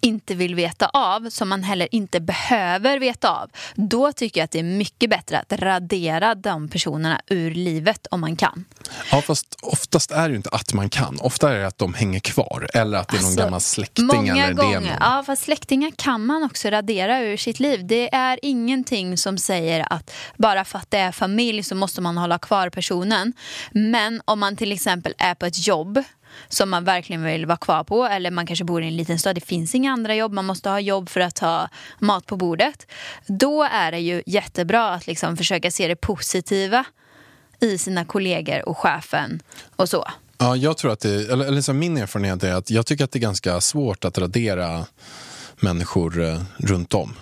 [0.00, 3.50] inte vill veta av, som man heller inte behöver veta av.
[3.74, 8.20] Då tycker jag att det är mycket bättre att radera de personerna ur livet om
[8.20, 8.64] man kan.
[9.10, 11.18] Ja, fast oftast är det ju inte att man kan.
[11.20, 12.66] Ofta är det att de hänger kvar.
[12.74, 14.06] Eller att det är någon Alltså, gammal släkting.
[14.06, 14.96] Många eller gånger.
[15.00, 17.86] Ja, fast släktingar kan man också radera ur sitt liv.
[17.86, 22.16] Det är ingenting som säger att bara för att det är familj så måste man
[22.18, 23.32] hålla kvar personen.
[23.72, 26.02] Men om man till exempel är på ett jobb
[26.48, 29.34] som man verkligen vill vara kvar på eller man kanske bor i en liten stad,
[29.34, 31.68] det finns inga andra jobb, man måste ha jobb för att ha
[31.98, 32.86] mat på bordet.
[33.26, 36.84] Då är det ju jättebra att liksom försöka se det positiva
[37.60, 39.40] i sina kollegor och chefen
[39.76, 40.06] och så.
[40.38, 43.12] Ja, jag tror att det, eller, eller så min erfarenhet är att jag tycker att
[43.12, 44.86] det är ganska svårt att radera
[45.60, 47.14] människor eh, runt om.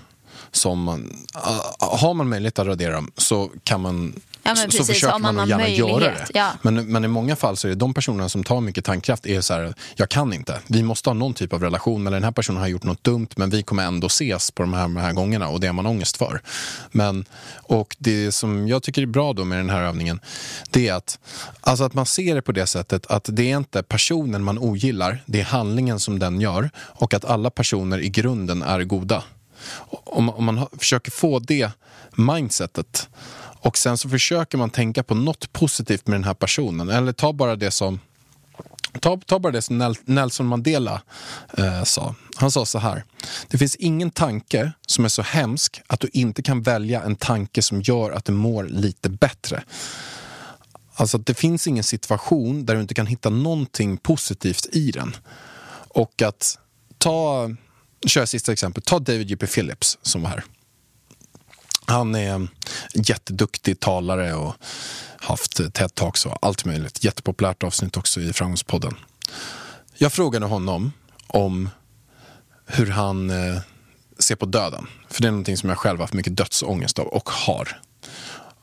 [0.50, 4.66] Som man, ah, har man möjlighet att radera dem så kan man Ja, så, så
[4.66, 6.26] precis, försöker man man gärna göra det.
[6.34, 6.50] ja.
[6.62, 9.40] Men, men i många fall så är det de personerna som tar mycket tankkraft är
[9.40, 10.60] så här, jag kan inte.
[10.66, 13.28] Vi måste ha någon typ av relation, eller den här personen har gjort något dumt,
[13.36, 15.86] men vi kommer ändå ses på de här, de här gångerna och det har man
[15.86, 16.42] ångest för.
[16.90, 17.24] Men,
[17.54, 20.20] och det som jag tycker är bra då med den här övningen,
[20.70, 21.18] det är att,
[21.60, 25.22] alltså att man ser det på det sättet att det är inte personen man ogillar,
[25.26, 29.22] det är handlingen som den gör och att alla personer i grunden är goda.
[29.90, 31.70] Om, om man har, försöker få det
[32.16, 33.08] mindsetet
[33.62, 36.88] och sen så försöker man tänka på något positivt med den här personen.
[36.88, 38.00] Eller ta bara det som
[39.00, 41.02] Ta, ta bara det som Nelson Mandela
[41.58, 42.14] eh, sa.
[42.36, 43.04] Han sa så här.
[43.48, 47.62] Det finns ingen tanke som är så hemsk att du inte kan välja en tanke
[47.62, 49.62] som gör att du mår lite bättre.
[50.94, 55.16] Alltså att det finns ingen situation där du inte kan hitta någonting positivt i den.
[55.88, 56.58] Och att
[56.98, 57.50] ta,
[58.06, 59.46] kör sista exempel, ta David J.P.
[59.46, 60.44] Phillips som var här.
[61.86, 62.48] Han är en
[62.94, 64.54] jätteduktig talare och
[65.16, 67.04] haft TED-talks och allt möjligt.
[67.04, 68.94] Jättepopulärt avsnitt också i Framgångspodden.
[69.94, 70.92] Jag frågade honom
[71.26, 71.70] om
[72.66, 73.60] hur han eh,
[74.18, 74.86] ser på döden.
[75.08, 77.80] För det är någonting som jag själv har haft mycket dödsångest av och har.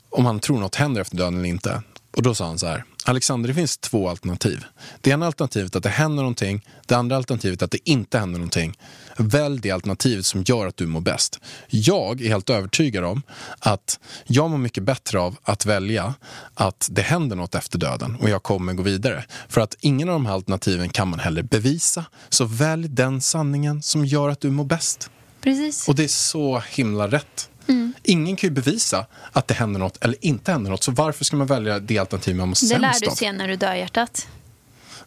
[0.09, 1.81] Om han tror något händer efter döden eller inte.
[2.15, 2.83] Och då sa han så här.
[3.05, 4.65] Alexander, det finns två alternativ.
[5.01, 6.65] Det ena alternativet är att det händer någonting.
[6.85, 8.77] Det andra alternativet är att det inte händer någonting.
[9.17, 11.39] Välj det alternativet som gör att du mår bäst.
[11.67, 13.21] Jag är helt övertygad om
[13.59, 16.13] att jag mår mycket bättre av att välja
[16.53, 19.25] att det händer något efter döden och jag kommer gå vidare.
[19.47, 22.05] För att ingen av de här alternativen kan man heller bevisa.
[22.29, 25.09] Så välj den sanningen som gör att du mår bäst.
[25.41, 25.87] Precis.
[25.87, 27.49] Och det är så himla rätt.
[27.69, 27.93] Mm.
[28.03, 30.83] Ingen kan ju bevisa att det händer något eller inte händer något.
[30.83, 33.15] Så varför ska man välja det alternativ man mår Det lär sämst du av?
[33.15, 34.27] se när du dör hjärtat.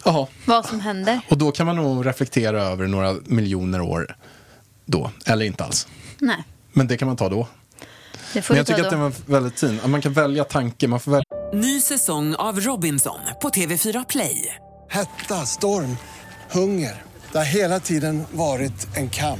[0.05, 0.27] Jaha.
[0.45, 1.19] Vad som händer.
[1.29, 4.15] Och då kan man nog reflektera över några miljoner år
[4.85, 5.11] då.
[5.25, 5.87] Eller inte alls.
[6.19, 7.47] Nej, Men det kan man ta då.
[8.33, 8.95] det får Men jag tycker att då.
[8.95, 9.79] den var väldigt fin.
[9.83, 10.87] Att Man kan välja tanke.
[10.87, 11.23] Man får välja
[11.53, 14.55] Ny säsong av Robinson på TV4 Play.
[14.89, 15.97] Hetta, storm,
[16.51, 17.03] hunger.
[17.31, 19.39] Det har hela tiden varit en kamp.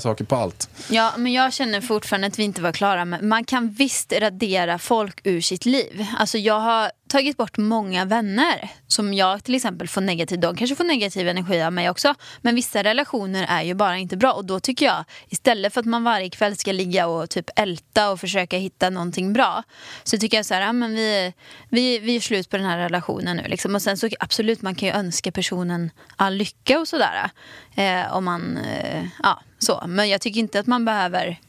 [0.00, 0.68] saker på allt.
[0.90, 3.22] Ja, men jag känner fortfarande att vi inte var klara med.
[3.22, 6.06] Man kan visst radera folk ur sitt liv.
[6.18, 10.76] Alltså jag har tagit bort många vänner som jag till exempel får negativ, de kanske
[10.76, 12.14] får negativ energi av mig också.
[12.42, 15.86] Men vissa relationer är ju bara inte bra och då tycker jag istället för att
[15.86, 19.62] man varje kväll ska ligga och typ älta och försöka hitta någonting bra
[20.04, 21.32] så tycker jag så här, ja, men vi,
[21.68, 23.74] vi, vi är slut på den här relationen nu liksom.
[23.74, 27.30] Och sen så absolut man kan ju önska personen all lycka och sådär.
[27.76, 29.84] Eh, om man, eh, ja så.
[29.88, 31.40] Men jag tycker inte att man behöver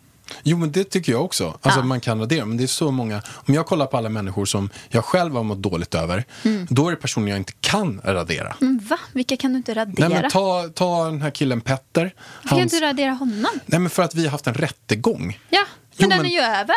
[0.43, 1.57] Jo, men det tycker jag också.
[1.61, 1.85] Alltså, Ja.
[1.85, 3.21] Man kan radera, men det är så många...
[3.47, 6.67] Om jag kollar på alla människor som jag själv har mått dåligt över, Mm.
[6.69, 8.55] då är det personer jag inte kan radera.
[8.59, 8.99] Men va?
[9.13, 10.09] Vilka kan du inte radera?
[10.09, 12.01] Nej, men ta, ta den här killen Petter.
[12.03, 13.51] Varför kan Hans- du inte radera honom?
[13.65, 15.39] Nej, men för att vi har haft en rättegång.
[15.49, 16.75] Ja, men Jo, den men- är ju över.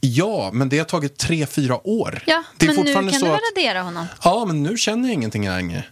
[0.00, 2.22] Ja, men det har tagit tre, fyra år.
[2.26, 4.06] Ja, det är men nu kan så du väl radera honom?
[4.24, 5.84] Ja, men nu känner jag ingenting längre.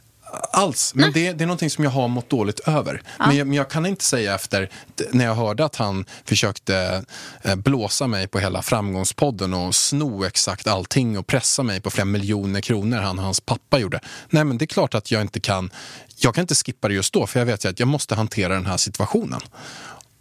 [0.52, 0.94] Alls.
[0.94, 3.02] Men det, det är någonting som jag har mått dåligt över.
[3.18, 4.70] Men, jag, men jag kan inte säga efter,
[5.10, 7.04] när jag hörde att han försökte
[7.42, 12.04] eh, blåsa mig på hela framgångspodden och sno exakt allting och pressa mig på flera
[12.04, 14.00] miljoner kronor han och hans pappa gjorde.
[14.30, 15.70] Nej, men det är klart att jag inte kan,
[16.16, 18.54] jag kan inte skippa det just då för jag vet ju att jag måste hantera
[18.54, 19.40] den här situationen.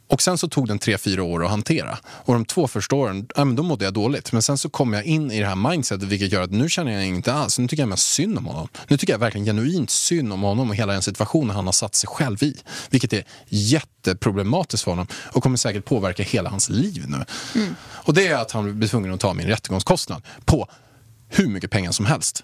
[0.08, 1.98] Och sen så tog den tre, fyra år att hantera.
[2.06, 4.32] Och de två första åren, ja, men då mådde jag dåligt.
[4.32, 6.92] Men sen så kom jag in i det här mindsetet vilket gör att nu känner
[6.92, 7.60] jag inte alls.
[7.60, 8.68] Nu tycker jag mest synd om honom.
[8.88, 11.96] Nu tycker jag verkligen genuint synd om honom och hela den situationen han har satt
[11.96, 12.56] sig själv i.
[12.90, 17.26] Vilket är jätteproblematiskt för honom och kommer säkert påverka hela hans liv nu.
[17.90, 20.68] Och det är att han blir tvungen att ta min rättegångskostnad på
[21.30, 22.44] hur mycket pengar som helst.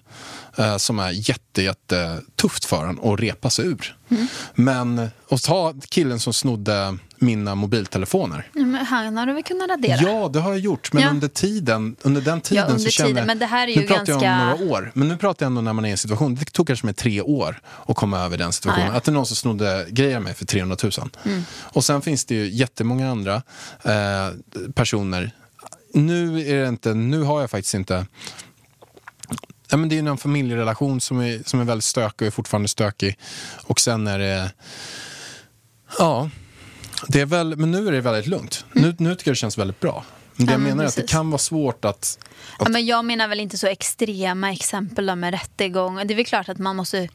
[0.58, 3.96] Eh, som är jätte, jätte tufft för en att repa sig ur.
[4.10, 4.26] Mm.
[4.54, 8.50] Men att ta killen som snodde mina mobiltelefoner.
[8.54, 9.96] Ja, men han har du väl kunnat radera?
[10.02, 10.92] Ja, det har jag gjort.
[10.92, 11.08] Men Ja.
[11.10, 13.26] under tiden, under den tiden under så kände tiden, jag...
[13.26, 14.92] men det här är nu ju pratar jag ganska- om några år.
[14.94, 16.34] Men nu pratar jag ändå när man är i en situation.
[16.34, 18.88] Det tog kanske med tre år att komma över den situationen.
[18.88, 18.96] Ah, ja.
[18.98, 20.92] Att det är någon som snodde grejer mig för 300 000.
[21.24, 21.42] Mm.
[21.60, 23.42] Och sen finns det ju jättemånga andra
[23.82, 24.30] eh,
[24.74, 25.30] personer.
[25.94, 28.06] Nu, är det inte, nu har jag faktiskt inte...
[29.70, 32.30] Ja, men det är ju en familjerelation som är, som är väldigt stökig och är
[32.30, 33.18] fortfarande stökig.
[33.66, 34.52] Och sen är det...
[35.98, 36.30] Ja,
[37.08, 38.64] det är väl, men nu är det väldigt lugnt.
[38.72, 40.04] Nu, nu tycker jag det känns väldigt bra.
[40.36, 40.52] Men det Mm.
[40.52, 41.16] Ja, jag men menar är att det precis.
[41.16, 42.18] kan vara svårt att...
[42.58, 45.96] Ja, men jag menar väl inte så extrema exempel då med rättegång.
[46.06, 47.08] Det är väl klart att man måste,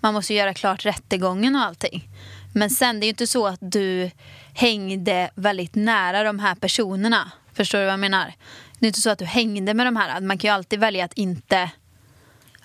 [0.00, 2.08] man måste göra klart rättegången och allting.
[2.54, 4.10] Men sen, det är ju inte så att du
[4.54, 7.32] hängde väldigt nära de här personerna.
[7.54, 8.34] Förstår du vad jag menar?
[8.78, 10.20] Det är inte så att du hängde med de här.
[10.20, 11.70] Man kan ju alltid välja att inte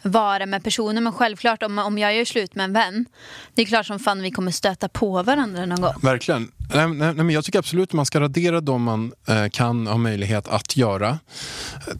[0.07, 1.01] vara med personer.
[1.01, 3.05] Men självklart, om, om jag gör slut med en vän,
[3.53, 5.93] det är klart som fan vi kommer stöta på varandra någon gång.
[6.01, 6.51] Verkligen.
[6.73, 9.97] Nej, nej, men jag tycker absolut att man ska radera de man eh, kan ha
[9.97, 11.19] möjlighet att göra.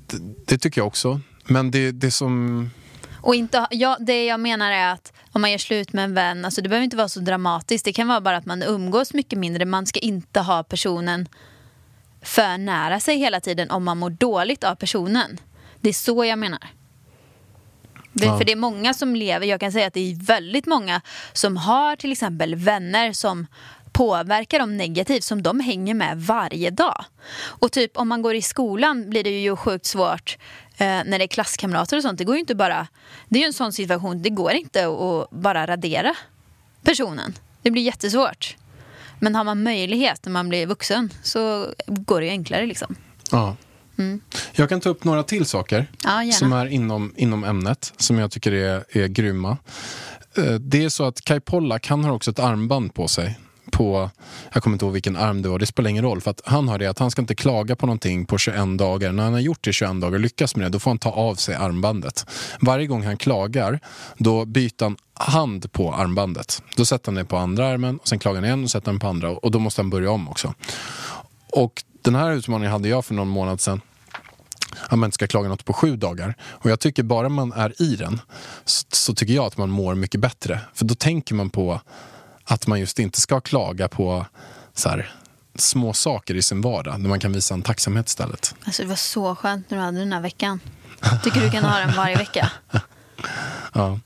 [0.07, 0.17] Det,
[0.47, 1.21] det tycker jag också.
[1.43, 2.69] Men det, det som...
[3.21, 6.45] Och inte, ja, det jag menar är att om man gör slut med en vän,
[6.45, 7.85] alltså det behöver inte vara så dramatiskt.
[7.85, 9.65] Det kan vara bara att man umgås mycket mindre.
[9.65, 11.27] Man ska inte ha personen
[12.21, 15.39] för nära sig hela tiden om man mår dåligt av personen.
[15.81, 16.59] Det är så jag menar.
[18.25, 18.37] Ja.
[18.37, 21.01] För det är många som lever, jag kan säga att det är väldigt många
[21.33, 23.47] som har till exempel vänner som
[23.91, 27.05] påverkar dem negativt som de hänger med varje dag.
[27.43, 30.37] Och typ om man går i skolan blir det ju sjukt svårt
[30.77, 32.17] eh, när det är klasskamrater och sånt.
[32.17, 32.87] Det går ju inte bara,
[33.29, 36.15] det är ju en sån situation, det går inte att bara radera
[36.83, 37.33] personen.
[37.61, 38.55] Det blir jättesvårt.
[39.19, 42.95] Men har man möjlighet när man blir vuxen så går det ju enklare liksom.
[43.31, 43.55] Ja.
[44.51, 48.31] Jag kan ta upp några till saker Ja, som är inom, inom ämnet, som jag
[48.31, 49.57] tycker är, är grymma.
[50.37, 53.39] Eh, Det är så att Kai Pollak, han har också ett armband på sig.
[53.71, 54.09] På,
[54.53, 56.21] jag kommer inte ihåg vilken arm det var, det spelar ingen roll.
[56.21, 59.11] För att han har det att han ska inte klaga på någonting på 21 dagar.
[59.11, 60.97] När han har gjort det i 21 dagar och lyckas med det, då får han
[60.97, 62.25] ta av sig armbandet.
[62.61, 63.79] Varje gång han klagar,
[64.17, 66.63] då byter han hand på armbandet.
[66.75, 68.99] Då sätter han det på andra armen, och sen klagar han igen och sätter han
[68.99, 69.29] på andra.
[69.31, 70.53] Och då måste han börja om också.
[71.51, 73.81] Och den här utmaningen hade jag för någon månad sedan
[74.89, 76.35] att man inte ska klaga något på sju dagar.
[76.43, 78.21] Och jag tycker bara man är i den
[78.65, 80.59] så, så tycker jag att man mår mycket bättre.
[80.73, 81.81] För då tänker man på
[82.43, 84.25] att man just inte ska klaga på
[84.73, 85.11] så här,
[85.55, 87.01] små saker i sin vardag.
[87.01, 88.55] Där man kan visa en tacksamhet istället.
[88.63, 90.59] Alltså det var så skönt när du hade den här veckan.
[91.23, 92.51] Tycker du kan ha den varje vecka.
[93.73, 93.99] Ja.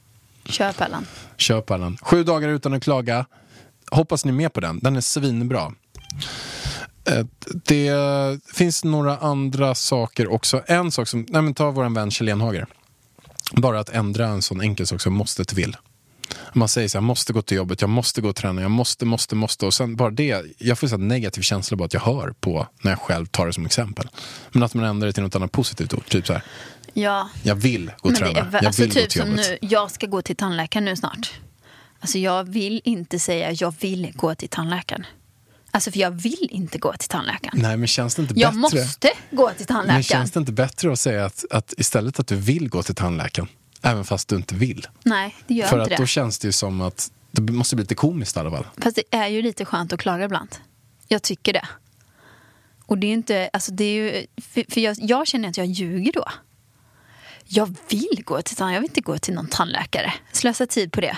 [0.45, 1.05] Kör Pellan.
[1.37, 1.97] Kör den.
[2.01, 3.25] Sju dagar utan att klaga.
[3.91, 4.79] Hoppas ni är med på den.
[4.79, 5.71] Den är svinbra.
[7.11, 7.25] Eh,
[7.65, 10.63] Det finns några andra saker också.
[10.67, 12.65] En sak som, nej men ta vår vän Kjell Enhager.
[13.53, 15.77] Bara att ändra en sån enkel sak som måste till vill.
[16.53, 18.71] Man säger så här, jag måste gå till jobbet, jag måste gå och träna, jag
[18.71, 19.65] måste, måste, måste.
[19.65, 22.91] Och sen bara det, jag får här negativ känsla bara att jag hör på när
[22.91, 24.07] jag själv tar det som exempel.
[24.51, 26.05] Men att man ändrar det till något annat positivt ord.
[26.09, 26.43] Typ så här,
[26.93, 27.29] Ja.
[27.43, 29.47] jag vill gå och träna, är jag alltså vill gå typ till som jobbet.
[29.61, 31.31] nu, jag ska gå till tandläkaren nu snart.
[31.99, 35.05] Alltså jag vill inte säga jag vill gå till tandläkaren.
[35.71, 37.59] Alltså för jag vill inte gå till tandläkaren.
[37.61, 38.59] Nej, men känns det inte jag bättre?
[38.59, 40.03] måste gå till Men tandläkaren.
[40.03, 43.47] känns det inte bättre att säga att, att istället att du vill gå till tandläkaren,
[43.81, 44.87] även fast du inte vill?
[45.03, 46.03] Nej, det gör För inte att det.
[46.03, 48.67] då känns det ju som att det måste bli lite komiskt i alla fall.
[48.77, 50.55] Fast det är ju lite skönt att klaga ibland.
[51.07, 51.67] Jag tycker det.
[52.85, 55.67] Och det är inte, alltså det är ju, för, för jag, jag känner att jag
[55.67, 56.25] ljuger då.
[57.45, 60.13] Jag vill gå till tandläkaren, jag vill inte gå till någon tandläkare.
[60.31, 61.17] Slösa tid på det.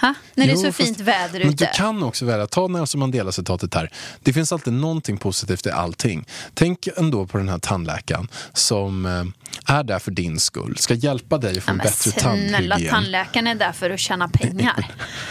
[0.00, 0.14] Ha?
[0.34, 1.64] När det är Jo, så fast- fint väder Men ute.
[1.64, 3.90] du kan också välja, ta Nelson Mandela-citatet här.
[4.20, 6.26] Det finns alltid någonting positivt i allting.
[6.54, 11.38] Tänk ändå på den här tandläkaren som eh, är där för din skull, ska hjälpa
[11.38, 12.20] dig att få Ja, en men bättre snälla,
[12.56, 12.94] tandhygien.
[12.94, 14.86] tandläkaren är där för att tjäna pengar.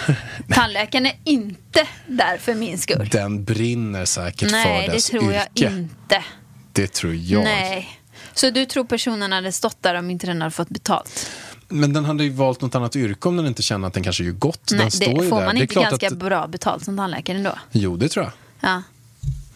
[0.50, 3.10] tandläkaren är inte där för min skull.
[3.12, 5.68] Den brinner säkert Nej, för det dess tror jag yrke.
[5.76, 6.24] inte.
[6.72, 7.44] Det tror jag.
[7.44, 8.00] Nej.
[8.34, 11.30] Så du tror personen hade stått där om inte den hade fått betalt?
[11.68, 14.24] Men den hade ju valt något annat yrke om den inte känner att den kanske
[14.24, 14.72] gör gott.
[14.72, 15.46] Nej, den står det ju får där.
[15.46, 16.18] man inte ganska att...
[16.18, 17.54] bra betalt som tandläkare ändå?
[17.72, 18.34] Jo, det tror jag.
[18.70, 18.84] Ja.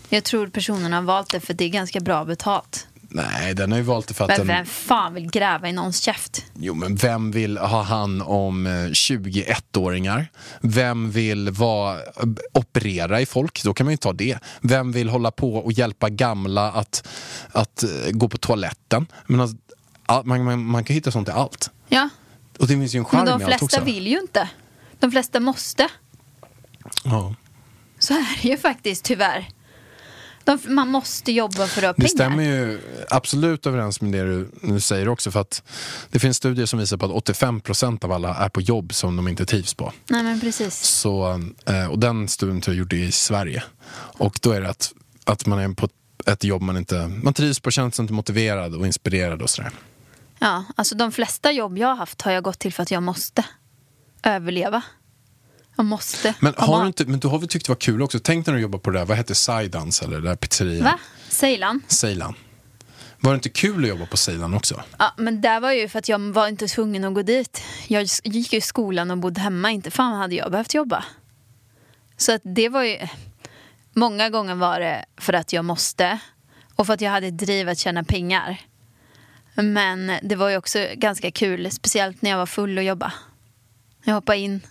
[0.09, 2.87] Jag tror personen har valt det för det är ganska bra betalt.
[3.11, 4.47] Nej, den har ju valt det för att Men den...
[4.47, 6.45] vem fan vill gräva i någons käft?
[6.53, 10.31] Jo, men vem vill ha hand om eh, 21-åringar?
[10.61, 11.99] Vem vill vara,
[12.53, 13.63] operera i folk?
[13.63, 14.37] Då kan man ju ta det.
[14.61, 17.07] Vem vill hålla på och hjälpa gamla att,
[17.51, 19.07] att eh, gå på toaletten?
[19.25, 19.57] Men alltså,
[20.05, 21.71] all- man, man, man kan hitta sånt i allt.
[21.89, 22.09] Ja,
[22.59, 23.45] Och det finns ju en charm men de också.
[23.57, 24.49] flesta vill ju inte.
[24.99, 25.87] De flesta måste.
[27.03, 27.35] Ja.
[27.99, 29.49] Så är det ju faktiskt tyvärr.
[30.43, 32.07] De, man måste jobba för att ha Det pengar.
[32.09, 32.79] stämmer ju
[33.09, 35.31] absolut överens med det du nu säger också.
[35.31, 35.63] För att
[36.09, 39.27] det finns studier som visar på att 85% av alla är på jobb som de
[39.27, 39.93] inte trivs på.
[40.09, 40.75] Nej men precis.
[40.79, 43.63] Så, eh, och den studien tror jag gjorde i Sverige.
[44.17, 47.33] Och då är det att, att man är på ett- ett jobb man inte man
[47.33, 49.71] trivs på, känns inte motiverad och inspirerad och sådär.
[50.39, 53.03] Ja, alltså de flesta jobb jag har haft har jag gått till för att jag
[53.03, 53.45] måste
[54.23, 54.81] överleva.
[55.77, 58.01] Jag måste Men, ha har du, inte, men du har väl tyckt det var kul
[58.01, 58.19] också?
[58.19, 60.83] Tänk när du jobbar på det där, vad hette Saidans eller det där pizzerian?
[60.83, 60.99] Va?
[61.29, 61.81] Ceylan?
[61.87, 62.33] Ceylan.
[63.19, 64.83] Var det inte kul att jobba på Ceylan också?
[64.97, 67.61] Ja, men det var ju för att jag var inte tvungen att gå dit.
[67.87, 69.71] Jag gick ju i skolan och bodde hemma.
[69.71, 71.05] Inte fan hade jag behövt jobba.
[72.17, 73.07] Så att det var ju...
[73.93, 76.19] Många gånger var det för att jag måste.
[76.75, 78.61] Och för att jag hade ett driv att tjäna pengar.
[79.63, 81.71] Men det var ju också ganska kul.
[81.71, 83.13] Speciellt när jag var full och jobba.
[84.03, 84.61] Jag hoppade in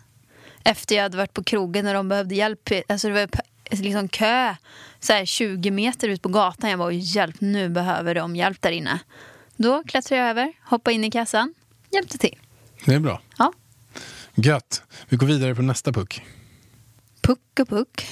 [0.64, 2.70] efter jag hade varit på krogen och de behövde hjälp.
[2.88, 3.28] Alltså det var
[3.70, 4.54] liksom kö
[5.00, 6.70] så här 20 meter ut på gatan.
[6.70, 8.98] Jag var ju hjälp, nu behöver de hjälp där inne.
[9.56, 11.54] Då klättrade jag över, hoppade in i kassan,
[11.90, 12.38] hjälpte till.
[12.84, 13.20] Det är bra.
[13.38, 13.52] Ja.
[14.34, 14.82] Gött.
[15.08, 16.22] Vi går vidare på nästa puck.
[17.20, 18.06] Puck och puck.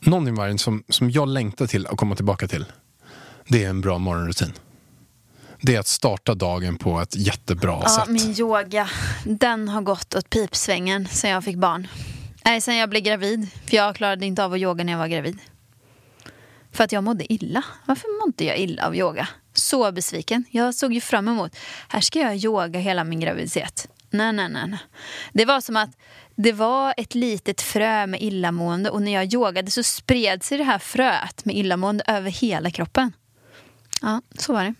[0.00, 2.64] Någonting Vargen, som, som jag längtar till att komma tillbaka till.
[3.48, 4.52] Det är en bra morgonrutin.
[5.66, 8.08] Det är att starta dagen på ett jättebra Ja, sätt.
[8.08, 8.88] min yoga,
[9.24, 11.88] den har gått åt pipsvängen sen jag fick barn.
[12.44, 13.48] Nej, sen jag blev gravid.
[13.66, 15.38] För jag klarade inte av att yoga när jag var gravid.
[16.72, 17.64] För att jag mådde illa.
[17.86, 19.28] Varför mådde jag illa av yoga?
[19.54, 20.44] Så besviken.
[20.50, 21.56] Jag såg ju fram emot,
[21.88, 23.88] här ska jag yoga hela min graviditet.
[24.10, 24.68] Nej, nej, nej.
[24.68, 24.78] nej.
[25.32, 25.90] Det var som att
[26.34, 30.64] det var ett litet frö med illamående och när jag yogade så spred sig det
[30.64, 33.12] här fröet med illamående över hela kroppen.
[34.02, 34.74] Ja, så var det.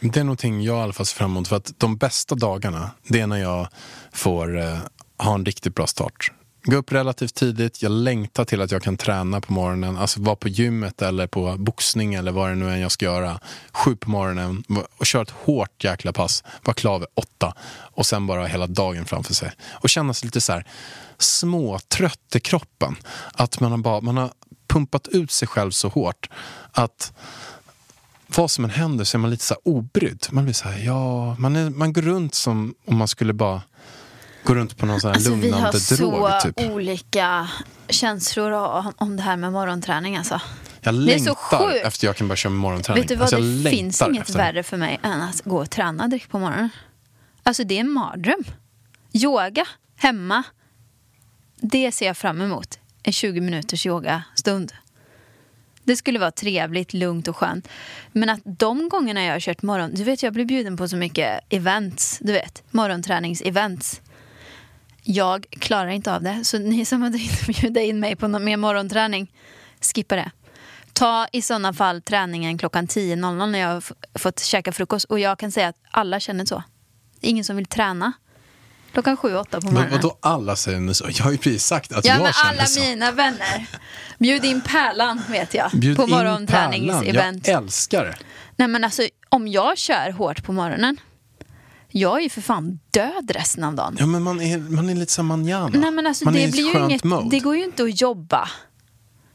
[0.00, 1.48] Det är någonting jag i alla fall ser fram emot.
[1.48, 3.68] För att de bästa dagarna, det är när jag
[4.12, 4.78] får eh,
[5.18, 6.32] ha en riktigt bra start.
[6.64, 9.96] Gå upp relativt tidigt, jag längtar till att jag kan träna på morgonen.
[9.96, 13.40] Alltså vara på gymmet eller på boxning eller vad det nu är jag ska göra.
[13.72, 14.64] Sju på morgonen
[14.96, 16.44] och köra ett hårt jäkla pass.
[16.64, 17.54] Vara klar vid åtta.
[17.70, 19.52] Och sen bara hela dagen framför sig.
[19.70, 20.66] Och känna sig lite så här
[21.18, 22.96] småtrött i kroppen.
[23.32, 24.30] Att man har, bara, man har
[24.66, 26.30] pumpat ut sig själv så hårt.
[26.72, 27.12] Att
[28.36, 30.26] vad som än händer så är man lite så obrydd.
[30.30, 33.62] Man blir så här, ja, man, är, man går runt som om man skulle bara
[34.44, 36.40] gå runt på någon sån här Alltså, vi har lugnande så drog.
[36.42, 36.70] Typ.
[36.70, 37.48] olika
[37.88, 38.52] känslor
[38.96, 40.16] om, det här med morgonträning.
[40.16, 40.40] Alltså.
[40.80, 43.02] Jag det är så längtar efter jag kan börja köra morgonträning.
[43.02, 45.70] Vet du vad, Alltså, det finns inget efter värre för mig än att gå och
[45.70, 46.70] träna direkt på morgonen.
[47.42, 48.44] Alltså det är en mardröm.
[49.12, 49.66] Yoga
[49.96, 50.42] hemma,
[51.56, 52.78] det ser jag fram emot.
[53.02, 54.72] En 20 minuters yogastund.
[55.88, 57.68] Det skulle vara trevligt, lugnt och skönt.
[58.12, 59.90] Men att de gångerna jag har kört morgon...
[59.94, 62.18] Du vet, jag blir bjuden på så mycket events.
[62.20, 64.00] Du vet, morgonträningsevents.
[65.02, 66.44] Jag klarar inte av det.
[66.44, 69.32] Så ni som har tänkt bjuda in mig på någon mer morgonträning,
[69.94, 70.30] skippa det.
[70.92, 73.84] Ta i sådana fall träningen klockan 10.00 när jag har
[74.18, 75.04] fått käka frukost.
[75.04, 76.62] Och jag kan säga att alla känner så.
[77.20, 78.12] Det är ingen som vill träna
[79.02, 79.90] klockan 7-8 på Men morgonen.
[79.92, 81.06] vadå alla säger så?
[81.12, 82.80] Jag har ju precis sagt att Ja, jag men känner alla så.
[82.80, 83.66] mina vänner.
[84.18, 85.70] Bjud in Pärlan, vet jag.
[85.74, 87.48] Bjud på morgonträningsevent.
[87.48, 88.14] Jag älskar det.
[88.56, 90.96] Nej, men alltså, om jag kör hårt på morgonen,
[91.88, 93.96] jag är ju för fan död resten av dagen.
[93.98, 95.70] Ja, men man är, man är lite som manjana.
[95.80, 97.28] Nej, men alltså, man det, blir ju inget, mode.
[97.30, 98.48] det går ju inte att jobba.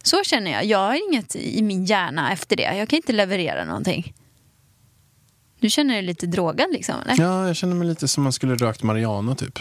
[0.04, 0.66] Så känner jag.
[0.66, 2.78] Jag har inget i min hjärna efter det.
[2.78, 4.14] Jag kan inte leverera någonting.
[5.64, 7.24] Du känner dig lite drogad liksom, eller?
[7.24, 9.60] Ja, jag känner mig lite som man skulle rökt marijuana typ.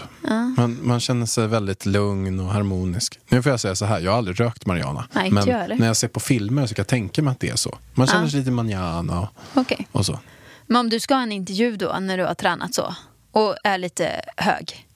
[0.57, 3.19] Man, man känner sig väldigt lugn och harmonisk.
[3.29, 5.09] Nu får jag säga så här, jag har aldrig rökt marijuana.
[5.13, 7.49] Nej, men jag när jag ser på filmer så kan jag tänka mig att det
[7.49, 7.79] är så.
[7.95, 8.31] Man känner Ja.
[8.31, 9.89] sig lite manjana och, Okej.
[9.93, 10.19] och så.
[10.67, 12.95] Men om du ska ha en intervju då, när du har tränat så,
[13.33, 14.87] och är lite hög.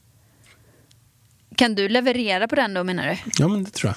[1.56, 3.16] Kan du leverera på den då, menar du?
[3.38, 3.96] Ja, men det tror jag.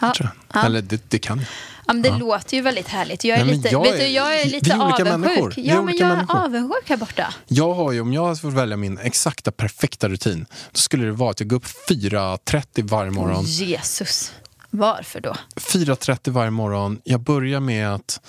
[0.00, 0.06] Ja.
[0.08, 0.62] Det tror jag.
[0.62, 0.66] Ja.
[0.66, 1.46] Eller det, det kan jag.
[1.86, 3.24] Ja, men det låter ju väldigt härligt.
[3.24, 5.06] Jag är, Nej, lite, jag vet är- du, jag är lite avundsjuk.
[5.06, 5.54] människor.
[5.56, 6.38] Ja, men jag är människor.
[6.44, 7.34] avundsjuk här borta.
[7.48, 11.30] Jag har ju, om jag får välja min exakta perfekta rutin, då skulle det vara
[11.30, 13.44] att jag går upp 4.30 varje morgon.
[13.44, 14.32] Jesus.
[14.70, 15.36] Varför då?
[15.56, 17.00] 4.30 varje morgon.
[17.04, 18.20] Jag börjar med att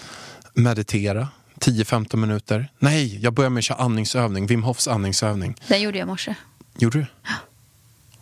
[0.54, 1.28] meditera
[1.60, 2.72] 10-15 minuter.
[2.80, 4.47] Nej, jag börjar med att köra andningsövning.
[4.47, 5.56] Wim Hofs andningsövning.
[5.68, 6.36] Den gjorde jag i morse.
[6.78, 7.06] Gjorde du?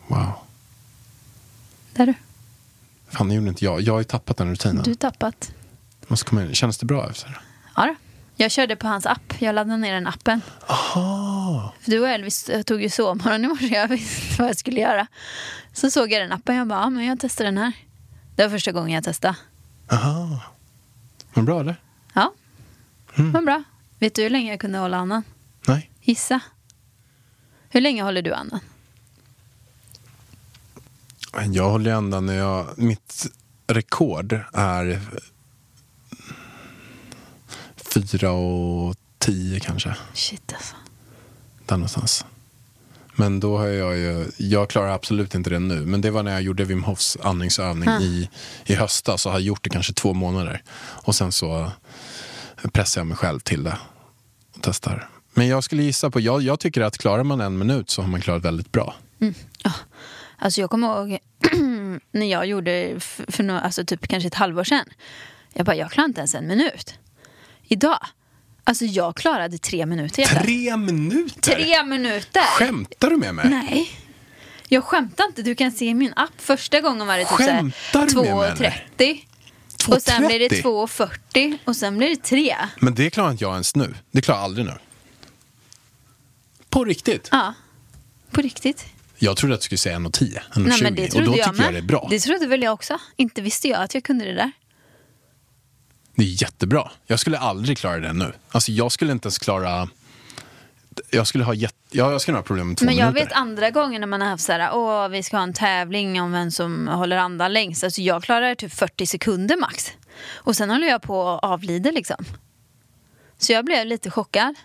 [0.07, 0.31] Wow.
[1.93, 2.13] Där du.
[3.11, 3.81] Fan, det gjorde inte jag.
[3.81, 4.83] Jag har ju tappat den rutinen.
[4.83, 5.51] Du tappat.
[6.07, 6.53] Måste komma in.
[6.53, 7.39] Känns det bra efter?
[7.75, 7.95] Ja.
[8.35, 9.33] Jag körde på hans app.
[9.41, 10.41] Jag laddade ner den appen.
[10.67, 11.73] Aha.
[11.81, 13.67] För du och Elvis tog ju sovmorgon i morse.
[13.75, 15.07] Jag visste vad jag skulle göra.
[15.73, 16.55] Så såg jag den appen.
[16.55, 17.73] Jag bara, ja, men jag testar den här.
[18.35, 19.35] Det var första gången jag testade.
[19.91, 20.39] Aha.
[21.33, 21.75] Men bra eller?
[22.13, 22.33] Ja,
[23.17, 23.31] Mm.
[23.31, 23.63] men bra.
[23.99, 25.23] Vet du hur länge jag kunde hålla andan?
[25.67, 25.91] Nej.
[26.01, 26.39] Gissa.
[27.69, 28.59] Hur länge håller du andan?
[31.53, 32.67] Jag håller andan när jag...
[32.77, 33.27] Mitt
[33.67, 35.01] rekord är
[37.75, 39.95] fyra och tio kanske.
[40.13, 40.75] Shit alltså.
[41.65, 42.25] Där någonstans.
[43.15, 45.85] Men då har jag ju, jag klarar absolut inte det nu.
[45.85, 48.29] Men det var när jag gjorde Wim Hofs andningsövning i,
[48.65, 49.21] i höstas.
[49.21, 50.63] Så har gjort det kanske två månader.
[50.79, 51.71] Och sen så
[52.73, 53.77] pressar jag mig själv till det.
[54.55, 55.09] Och testar.
[55.33, 58.09] Men jag skulle gissa på, jag, jag tycker att klarar man en minut så har
[58.09, 58.95] man klarat väldigt bra.
[60.41, 61.19] Alltså jag kommer ihåg
[62.11, 64.85] när jag gjorde för, nå- alltså typ kanske ett halvår sedan.
[65.53, 66.93] Jag bara, jag klarar inte ens en minut.
[67.67, 67.99] Idag,
[68.63, 70.21] alltså jag klarade tre minuter.
[70.21, 70.41] jävlar.
[70.43, 71.51] Tre minuter?
[71.55, 72.41] Tre minuter!
[72.57, 73.49] Skämtar du med mig?
[73.49, 73.91] Nej.
[74.67, 75.41] Jag skämtar inte.
[75.41, 76.31] Du kan se i min app.
[76.37, 79.93] Första gången var det typ Skämtar du med mig, 2.30.
[79.95, 81.07] Och sen blir det 2.30?
[81.33, 82.55] 2.40 och sen blir det 3.
[82.79, 83.95] Men det klarar inte jag ens nu.
[84.11, 84.73] Det klarar jag aldrig nu.
[86.69, 87.27] På riktigt?
[87.31, 87.53] Ja,
[88.31, 88.85] på riktigt.
[89.23, 90.67] Jag trodde att du skulle säga 1,10, 1,20.
[90.67, 91.73] Nej, men det och då jag tycker jag med.
[91.73, 92.07] det är bra.
[92.09, 92.99] Det trodde väl jag också.
[93.15, 94.51] Inte visste jag att jag kunde det där.
[96.15, 96.91] Det är jättebra.
[97.07, 98.33] Jag skulle aldrig klara det nu.
[98.51, 99.89] Alltså jag skulle inte ens klara...
[101.09, 101.75] Jag skulle ha, jätte...
[101.91, 103.25] ja, jag skulle ha problem med två Men jag minuter.
[103.25, 106.21] vet andra gånger när man har haft så här, åh vi ska ha en tävling
[106.21, 107.83] om vem som håller andan längst.
[107.83, 109.91] Alltså jag klarar typ 40 sekunder max.
[110.33, 112.25] Och sen håller jag på att avlida liksom.
[113.37, 114.55] Så jag blev lite chockad.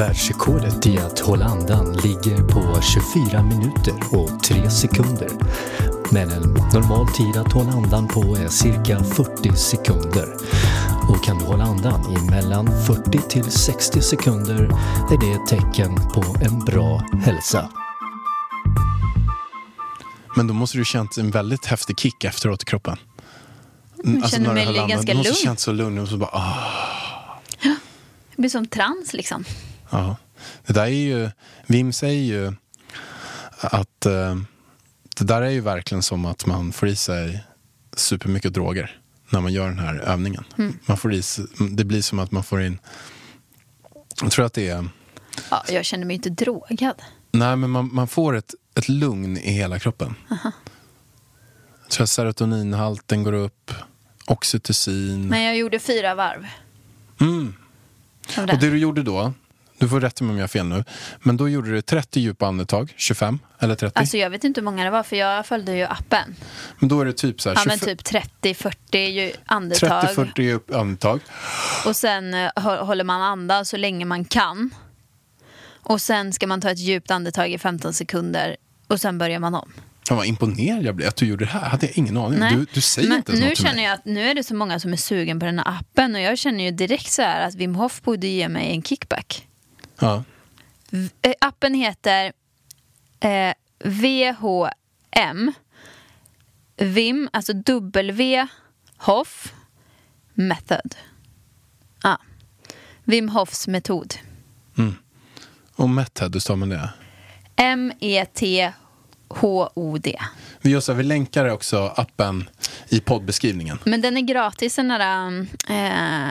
[0.00, 5.28] Världsrekordet i att hålla andan ligger på 24 minuter och 3 sekunder.
[6.12, 6.42] Men en
[6.74, 10.36] normal tid att hålla andan på är cirka 40 sekunder.
[11.08, 14.64] Och kan du hålla andan i mellan 40 till 60 sekunder
[15.12, 17.70] är det ett tecken på en bra hälsa.
[20.36, 22.96] Men då måste du känt en väldigt häftig kick efteråt i kroppen.
[24.04, 25.42] Mm, känner när du mig ganska Du måste lugn.
[25.44, 26.54] känt så lugn och så bara, ah,
[28.36, 29.44] Det blir som trans liksom.
[29.90, 30.16] Ja.
[30.66, 31.30] Det där är ju,
[31.66, 32.52] Wim säger ju
[33.60, 34.36] att eh,
[35.16, 37.44] det där är ju verkligen som att man får i sig
[37.96, 40.44] supermycket droger när man gör den här övningen.
[40.58, 40.78] Mm.
[40.86, 42.78] Man får i sig, det blir som att man får in,
[44.22, 44.88] jag tror att det är
[45.50, 47.02] Ja, jag känner mig inte drogad.
[47.32, 50.14] Nej, men man, man får ett, ett lugn i hela kroppen.
[51.82, 53.72] Jag tror att serotoninhalten går upp,
[54.26, 55.28] oxytocin.
[55.28, 56.46] Men jag gjorde fyra varv.
[57.20, 57.54] Mm.
[58.38, 59.32] Och det du gjorde då,
[59.80, 60.84] du får rätta mig om jag har fel nu,
[61.22, 63.98] men då gjorde du 30 djupa andetag, 25 eller 30.
[63.98, 66.34] Alltså jag vet inte hur många det var för jag följde ju appen.
[66.78, 68.06] men då är det typ så här, Ja men 25 typ
[68.42, 70.04] 30-40 ju andetag.
[70.04, 71.20] 30-40 djup andetag.
[71.86, 74.70] Och sen eh, hå- håller man andan så länge man kan.
[75.82, 78.56] Och sen ska man ta ett djupt andetag i 15 sekunder.
[78.86, 79.72] Och sen börjar man om.
[80.08, 81.68] Fan vad imponerad jag blev att du gjorde det här.
[81.68, 82.40] hade jag ingen aning.
[82.58, 83.84] Du, du säger Men inte ens nu något till känner mig.
[83.84, 86.14] jag att nu är det så många som är sugen på den här appen.
[86.14, 89.46] Och jag känner ju direkt så här att Wim Hof borde ge mig en kickback.
[90.00, 90.24] Ja.
[91.22, 92.32] Eh, appen heter
[93.20, 95.52] eh, VHM.
[96.76, 98.46] Vim, alltså W
[98.96, 99.52] Hof
[100.34, 100.94] Method.
[102.02, 102.18] Ja.
[103.04, 104.14] Wim Hofs metod.
[105.76, 106.90] Och Method, hur stavar man det?
[107.56, 108.70] M-E-T-H-O-D.
[110.60, 112.48] Vi, gör så vi länkar också appen
[112.88, 113.78] i poddbeskrivningen.
[113.84, 116.30] Men den är gratis, den där eh,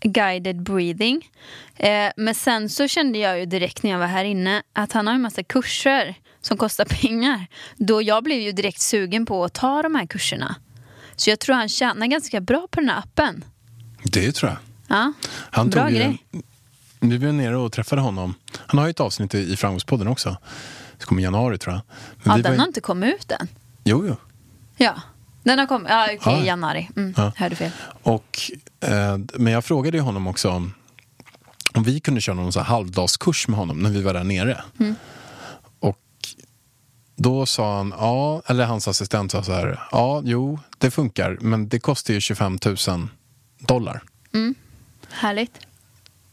[0.00, 1.30] guided breathing.
[1.76, 5.06] Eh, men sen så kände jag ju direkt när jag var här inne att han
[5.06, 7.46] har en massa kurser som kostar pengar.
[7.76, 10.54] Då jag blev ju direkt sugen på att ta de här kurserna.
[11.16, 13.44] Så jag tror han tjänar ganska bra på den här appen.
[14.04, 14.58] Det tror jag.
[14.96, 15.12] Ja,
[15.50, 16.24] Han bra tog ju, grej.
[17.00, 18.34] Vi var nere och träffade honom.
[18.66, 20.36] Han har ju ett avsnitt i Framgångspodden också.
[20.98, 21.82] Det kommer i januari tror jag.
[22.16, 23.48] Men Ja, var den ju- har inte kommit ut än.
[23.84, 24.16] Jo, jo.
[24.76, 25.00] Ja,
[25.42, 25.88] den har kommit.
[25.90, 26.42] Ja, okej, Ja.
[26.42, 26.88] i januari.
[26.96, 27.32] Mm, Ja.
[27.36, 27.70] Hörde fel.
[28.02, 28.40] Och,
[28.80, 30.74] eh, men jag frågade ju honom också om,
[31.74, 34.62] om vi kunde köra någon så halvdagskurs med honom när vi var där nere.
[34.80, 34.94] Mm.
[35.80, 35.98] Och
[37.16, 41.68] då sa han, ja, eller hans assistent sa så här, ja, jo, det funkar, men
[41.68, 43.08] det kostar ju 25 000
[43.58, 44.02] dollar.
[45.10, 45.52] Härligt.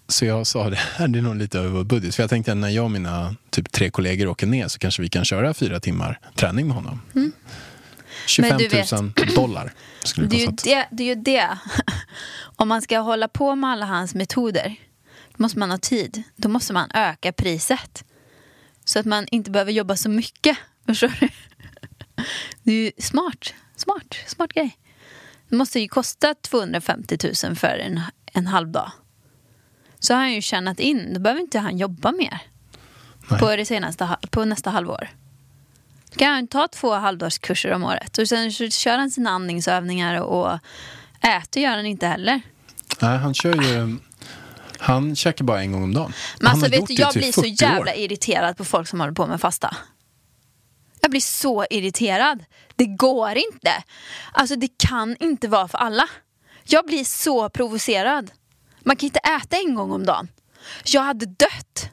[0.08, 2.16] Så jag sa det här det är nog lite över vår budget.
[2.16, 5.02] För jag tänkte att när jag och mina typ tre kollegor åker ner så kanske
[5.02, 7.02] vi kan köra fyra timmar träning med honom.
[7.14, 7.32] 25 Mm.
[8.40, 9.74] Men du 000 dollar
[10.04, 11.58] skulle det Det är, ju det, det är ju det.
[12.56, 14.76] Om man ska hålla på med alla hans metoder
[15.38, 16.24] då måste man ha tid.
[16.36, 18.04] Då måste man öka priset.
[18.86, 20.58] Så att man inte behöver jobba så mycket.
[20.86, 21.30] Förstår du?
[22.64, 23.54] Det är ju smart.
[23.76, 24.78] Smart, smart grej.
[25.50, 28.02] Det måste ju kosta 250 000 för en,
[28.34, 28.92] en halv dag.
[30.00, 31.14] Så har han ju tjänat in.
[31.14, 32.40] Då behöver inte han jobba mer.
[33.30, 33.40] Nej.
[33.40, 35.10] På, det senaste, på nästa halvår.
[36.16, 38.18] Kan han ta två halvdagskurser om året.
[38.18, 40.60] Och sen kör han sina andningsövningar och
[41.22, 42.42] äter gör han inte heller.
[43.02, 43.98] Nej, han kör ju...
[44.80, 46.14] Han käkar bara en gång om dagen.
[46.40, 47.98] Men alltså vet du, jag typ blir så 40 jävla år.
[47.98, 49.76] irriterad på folk som håller på med fasta.
[51.02, 52.44] Jag blir så irriterad.
[52.76, 53.84] Det går inte.
[54.32, 56.04] Alltså det kan inte vara för alla.
[56.64, 58.32] Jag blir så provocerad.
[58.80, 60.28] Man kan inte äta en gång om dagen.
[60.86, 61.92] Jag hade dött.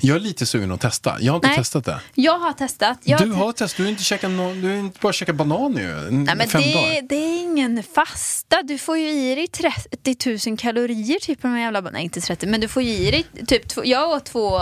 [0.00, 1.16] Jag är lite sugen att testa.
[1.20, 1.56] Jag har inte Nej.
[1.56, 2.00] testat det.
[2.14, 2.98] Jag har testat.
[3.02, 5.76] Jag Du har testat, du har inte, käkat nå- du har inte bara käkat banan
[5.76, 6.10] ju.
[6.10, 7.02] Nej, men fem det, dagar.
[7.08, 8.62] det är ingen fasta.
[8.62, 12.20] Du får ju i dig 30 000 kalorier typ på de här jävla Nej, inte
[12.20, 13.62] 30, men du får ju i dig typ...
[13.84, 14.60] Jag åt två...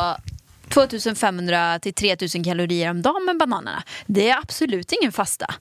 [0.68, 3.82] 2500 till 3000 kalorier om dagen med bananerna.
[4.06, 5.54] Det är absolut ingen fasta.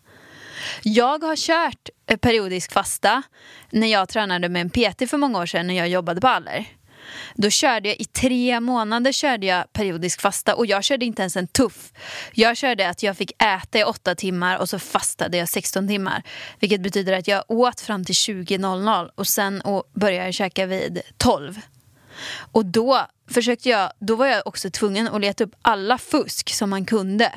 [0.84, 3.24] Jag har kört eh, periodisk fasta
[3.70, 6.66] när jag tränade med en PT för många år sedan när jag jobbade på Aller.
[7.36, 11.38] Då körde jag i tre månader körde jag periodisk fasta och jag körde inte ens
[11.38, 11.92] en tuff.
[12.34, 16.24] Jag körde att jag fick äta i åtta timmar och så fastade jag 16 timmar.
[16.60, 19.62] Vilket betyder att jag åt fram till 20.00 och sen
[19.94, 21.60] började jag käka vid 12.
[22.52, 26.70] Och då försökte jag, då var jag också tvungen att leta upp alla fusk som
[26.70, 27.32] man kunde.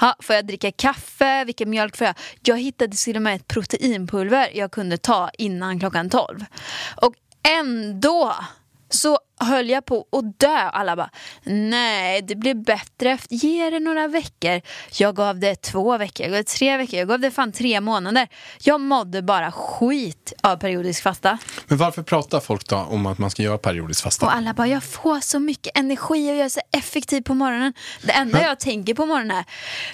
[0.00, 1.44] Ha, får jag dricka kaffe?
[1.44, 2.16] Vilken mjölk får jag?
[2.42, 6.44] Jag hittade till och med ett proteinpulver jag kunde ta innan klockan 12.
[6.96, 8.34] Och ändå
[8.94, 10.56] så höll jag på att dö.
[10.56, 11.10] Alla bara,
[11.44, 14.60] nej det blir bättre efter, ge det några veckor.
[14.92, 17.80] Jag gav det två veckor, jag gav det tre veckor, jag gav det fan tre
[17.80, 18.28] månader.
[18.62, 21.38] Jag mådde bara skit av periodisk fasta.
[21.66, 24.26] Men varför pratar folk då om att man ska göra periodisk fasta?
[24.26, 27.72] Och alla bara, jag får så mycket energi och jag är så effektiv på morgonen.
[28.02, 29.44] Det enda jag tänker på morgonen är,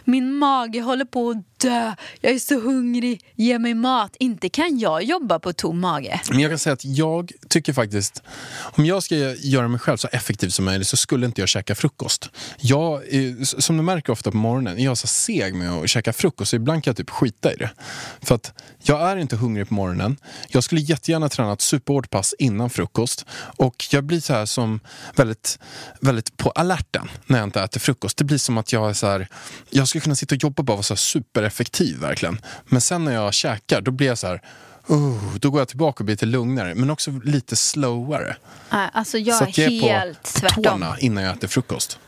[0.05, 4.17] min mage håller på att dö, jag är så hungrig, ge mig mat.
[4.19, 6.21] Inte kan jag jobba på tom mage.
[6.31, 8.23] Men jag kan säga att jag tycker faktiskt,
[8.61, 11.75] om jag ska göra mig själv så effektiv som möjligt så skulle inte jag käka
[11.75, 12.31] frukost.
[12.57, 16.13] Jag, eh, som du märker ofta på morgonen, är jag så seg med att käka
[16.13, 17.71] frukost så ibland kan jag typ skita i det.
[18.23, 20.17] För att jag är inte hungrig på morgonen.
[20.49, 23.27] Jag skulle jättegärna träna ett superhårt pass innan frukost
[23.57, 24.81] och jag blir så här som
[25.17, 25.59] väldigt,
[26.01, 28.17] väldigt på alerten när jag inte äter frukost.
[28.17, 29.29] Det blir som att jag är så här,
[29.71, 32.41] jag skulle kunna sitta och jobba och bara vara så här supereffektiv verkligen.
[32.65, 34.43] Men sen när jag käkar då blir jag så här
[34.87, 38.37] Oh, då går jag tillbaka och blir lite lugnare, men också lite sloware.
[38.71, 41.49] Nej, Alltså jag så är att jag är helt på, på tårna innan jag äter
[41.49, 41.99] frukost.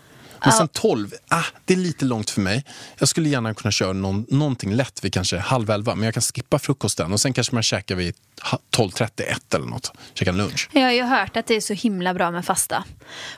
[0.45, 2.65] Men sen 12, ah, det är lite långt för mig.
[2.99, 6.21] Jag skulle gärna kunna köra någon, någonting lätt vid kanske halv elva, men jag kan
[6.23, 9.93] skippa frukosten och sen kanske man käkar vid ha- 12.31 eller något.
[10.15, 10.69] Käka en lunch.
[10.73, 12.85] Jag har ju hört att det är så himla bra med fasta.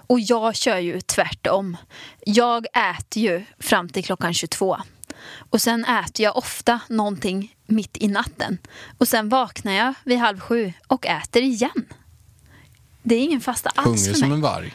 [0.07, 1.77] Och jag kör ju tvärtom.
[2.27, 2.67] Jag
[2.99, 4.77] äter ju fram till klockan 22.
[5.51, 8.59] Och sen äter jag ofta någonting mitt i natten.
[8.99, 11.87] Och sen vaknar jag vid halv sju och äter igen.
[13.03, 14.37] Det är ingen fasta alls Hungrig för som mig.
[14.37, 14.75] en varg.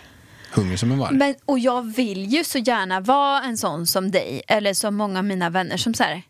[0.52, 1.16] Hungrig som en varg.
[1.16, 5.20] Men, och jag vill ju så gärna vara en sån som dig, eller som många
[5.20, 6.22] av mina vänner som så här,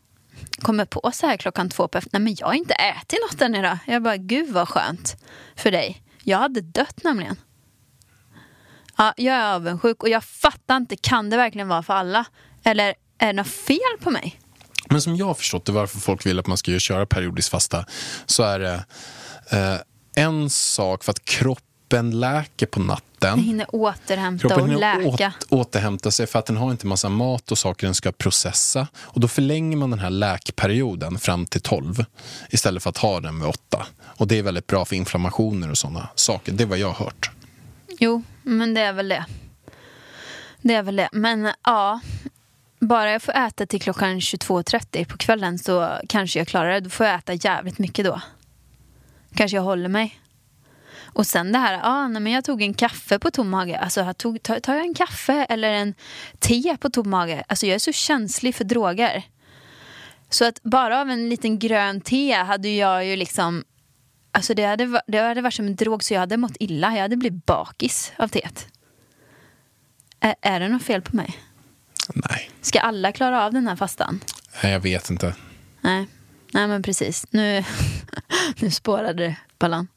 [0.62, 2.24] kommer på så här klockan två på eftermiddagen.
[2.26, 3.78] Nej men jag har inte ätit något än idag.
[3.86, 5.16] Jag bara, gud vad skönt
[5.56, 6.02] för dig.
[6.24, 7.36] Jag hade dött nämligen.
[8.98, 12.26] Ja, jag är avundsjuk och jag fattar inte, kan det verkligen vara för alla?
[12.64, 14.40] Eller är det något fel på mig?
[14.90, 17.86] Men som jag har förstått det, varför folk vill att man ska köra periodiskt fasta,
[18.26, 18.86] så är det
[19.52, 19.76] eh,
[20.24, 23.06] en sak för att kroppen läker på natten.
[23.20, 25.34] Jag hinner återhämta Kroppen och hinner läka.
[25.40, 28.88] åt, återhämta sig för att den har inte massa mat och saker den ska processa.
[28.98, 32.06] Och då förlänger man den här läkperioden fram till 12
[32.50, 33.86] istället för att ha den vid 8.
[34.02, 36.52] Och det är väldigt bra för inflammationer och sådana saker.
[36.52, 37.32] Det är vad jag har hört.
[38.00, 39.26] Jo, men det är väl det.
[40.62, 41.10] Det är väl det.
[41.12, 42.00] Men ja,
[42.80, 46.80] bara jag får äta till klockan 22.30 på kvällen så kanske jag klarar det.
[46.80, 48.22] Då får jag äta jävligt mycket då.
[49.36, 50.20] Kanske jag håller mig.
[51.14, 53.80] Och sen det här, ja, nej, men jag tog en kaffe på tom mage.
[53.80, 55.94] Alltså, jag tog, tar, tar jag en kaffe eller en
[56.40, 57.44] te på tom mage?
[57.48, 59.24] Alltså, jag är så känslig för droger.
[60.30, 63.64] Så att bara av en liten grön te hade jag ju liksom...
[64.32, 66.94] Alltså det hade, det hade varit som en drog så jag hade mått illa.
[66.94, 68.68] Jag hade blivit bakis av teet.
[70.20, 71.38] Är, är det något fel på mig?
[72.14, 74.20] Nej, Ska alla klara av den här fastan?
[74.64, 75.36] Nej, jag vet inte.
[75.82, 76.08] Nej,
[76.52, 77.26] Nej men precis.
[77.30, 77.64] Nu,
[78.60, 79.88] nu spårade det, Pallan.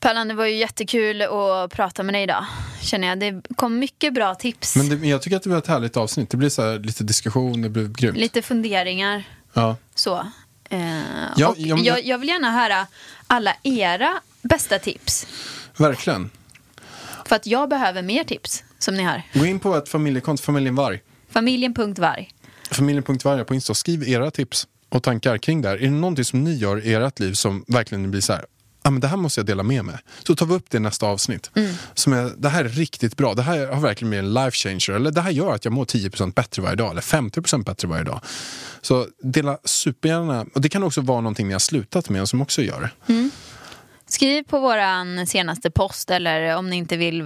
[0.00, 2.46] Pallan, det var ju jättekul att prata med dig idag.
[2.80, 3.18] Känner jag.
[3.20, 4.76] Det kom mycket bra tips.
[4.76, 6.30] Men det, jag tycker att det var ett härligt avsnitt.
[6.30, 8.16] Det blir så här, lite diskussion, det blev grymt.
[8.18, 9.24] Lite funderingar.
[9.52, 9.76] Ja.
[9.94, 10.26] Så.
[10.70, 11.00] Eh,
[11.36, 12.86] Ja, och ja, men- jag, jag vill gärna höra
[13.26, 15.26] alla era bästa tips.
[15.76, 16.30] Verkligen.
[17.26, 19.22] För att jag behöver mer tips som ni har.
[19.34, 21.00] Gå in på ett familjekonto, familjen Varg.
[21.30, 22.30] Familjen.varg.
[22.70, 23.74] Familjen.varg på Insta.
[23.74, 25.76] Skriv era tips och tankar kring det här.
[25.76, 28.44] Är det någonting som ni gör i ert liv som verkligen blir så här,
[28.82, 29.96] ah, men det här måste jag dela med mig.
[30.26, 31.50] Så tar vi upp det i nästa avsnitt.
[31.94, 33.34] Som är, det här är riktigt bra.
[33.34, 34.90] Det här har verkligen blivit en life changer.
[34.90, 36.90] Eller det här gör att jag mår 10% bättre varje dag.
[36.90, 38.20] Eller 50% bättre varje dag.
[38.82, 40.46] Så dela supergärna.
[40.54, 42.90] Och det kan också vara någonting ni har slutat med som också gör det.
[44.06, 47.20] Skriv på våran senaste post eller om ni inte vill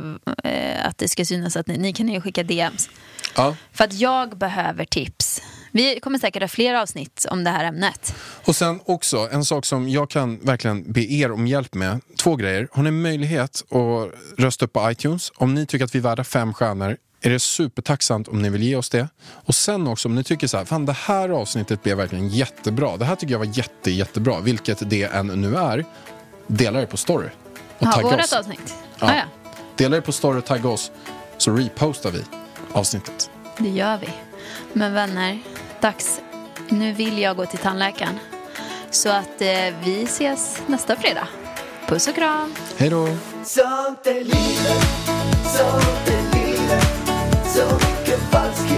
[0.44, 2.90] eh, att det ska synas att ni, ni kan ju skicka DMs.
[3.36, 3.56] Ja.
[3.72, 5.42] För att jag behöver tips.
[5.72, 8.14] Vi kommer säkert ha fler avsnitt om det här ämnet.
[8.44, 12.00] Och sen också, en sak som jag kan verkligen be er om hjälp med.
[12.16, 12.68] Två grejer.
[12.72, 15.32] Har ni möjlighet att rösta upp på iTunes?
[15.36, 18.62] Om ni tycker att vi är värda fem stjärnor är det supertacksamt om ni vill
[18.62, 19.08] ge oss det.
[19.30, 22.96] Och sen också om ni tycker så här, fan det här avsnittet blev verkligen jättebra.
[22.96, 25.84] Det här tycker jag var jätte, jättebra, vilket det än nu är.
[26.48, 27.28] Dela det på story.
[27.78, 28.32] Och tagga oss.
[28.32, 28.74] avsnitt.
[28.98, 29.06] Ja.
[29.06, 29.22] Ah, ja,
[29.76, 30.90] Dela det på story och tagga oss.
[31.36, 32.24] Så repostar vi
[32.72, 33.30] avsnittet.
[33.58, 34.08] det gör vi.
[34.72, 35.38] Men vänner,
[35.80, 36.20] dags.
[36.68, 38.18] Nu vill jag gå till tandläkaren.
[38.90, 41.28] Så att eh, vi ses nästa fredag.
[41.86, 42.54] Puss och kram.
[42.76, 43.06] Hej då!
[43.44, 44.84] Sånt är livet,
[45.44, 46.84] sånt är livet
[47.54, 48.77] Så mycket falskhet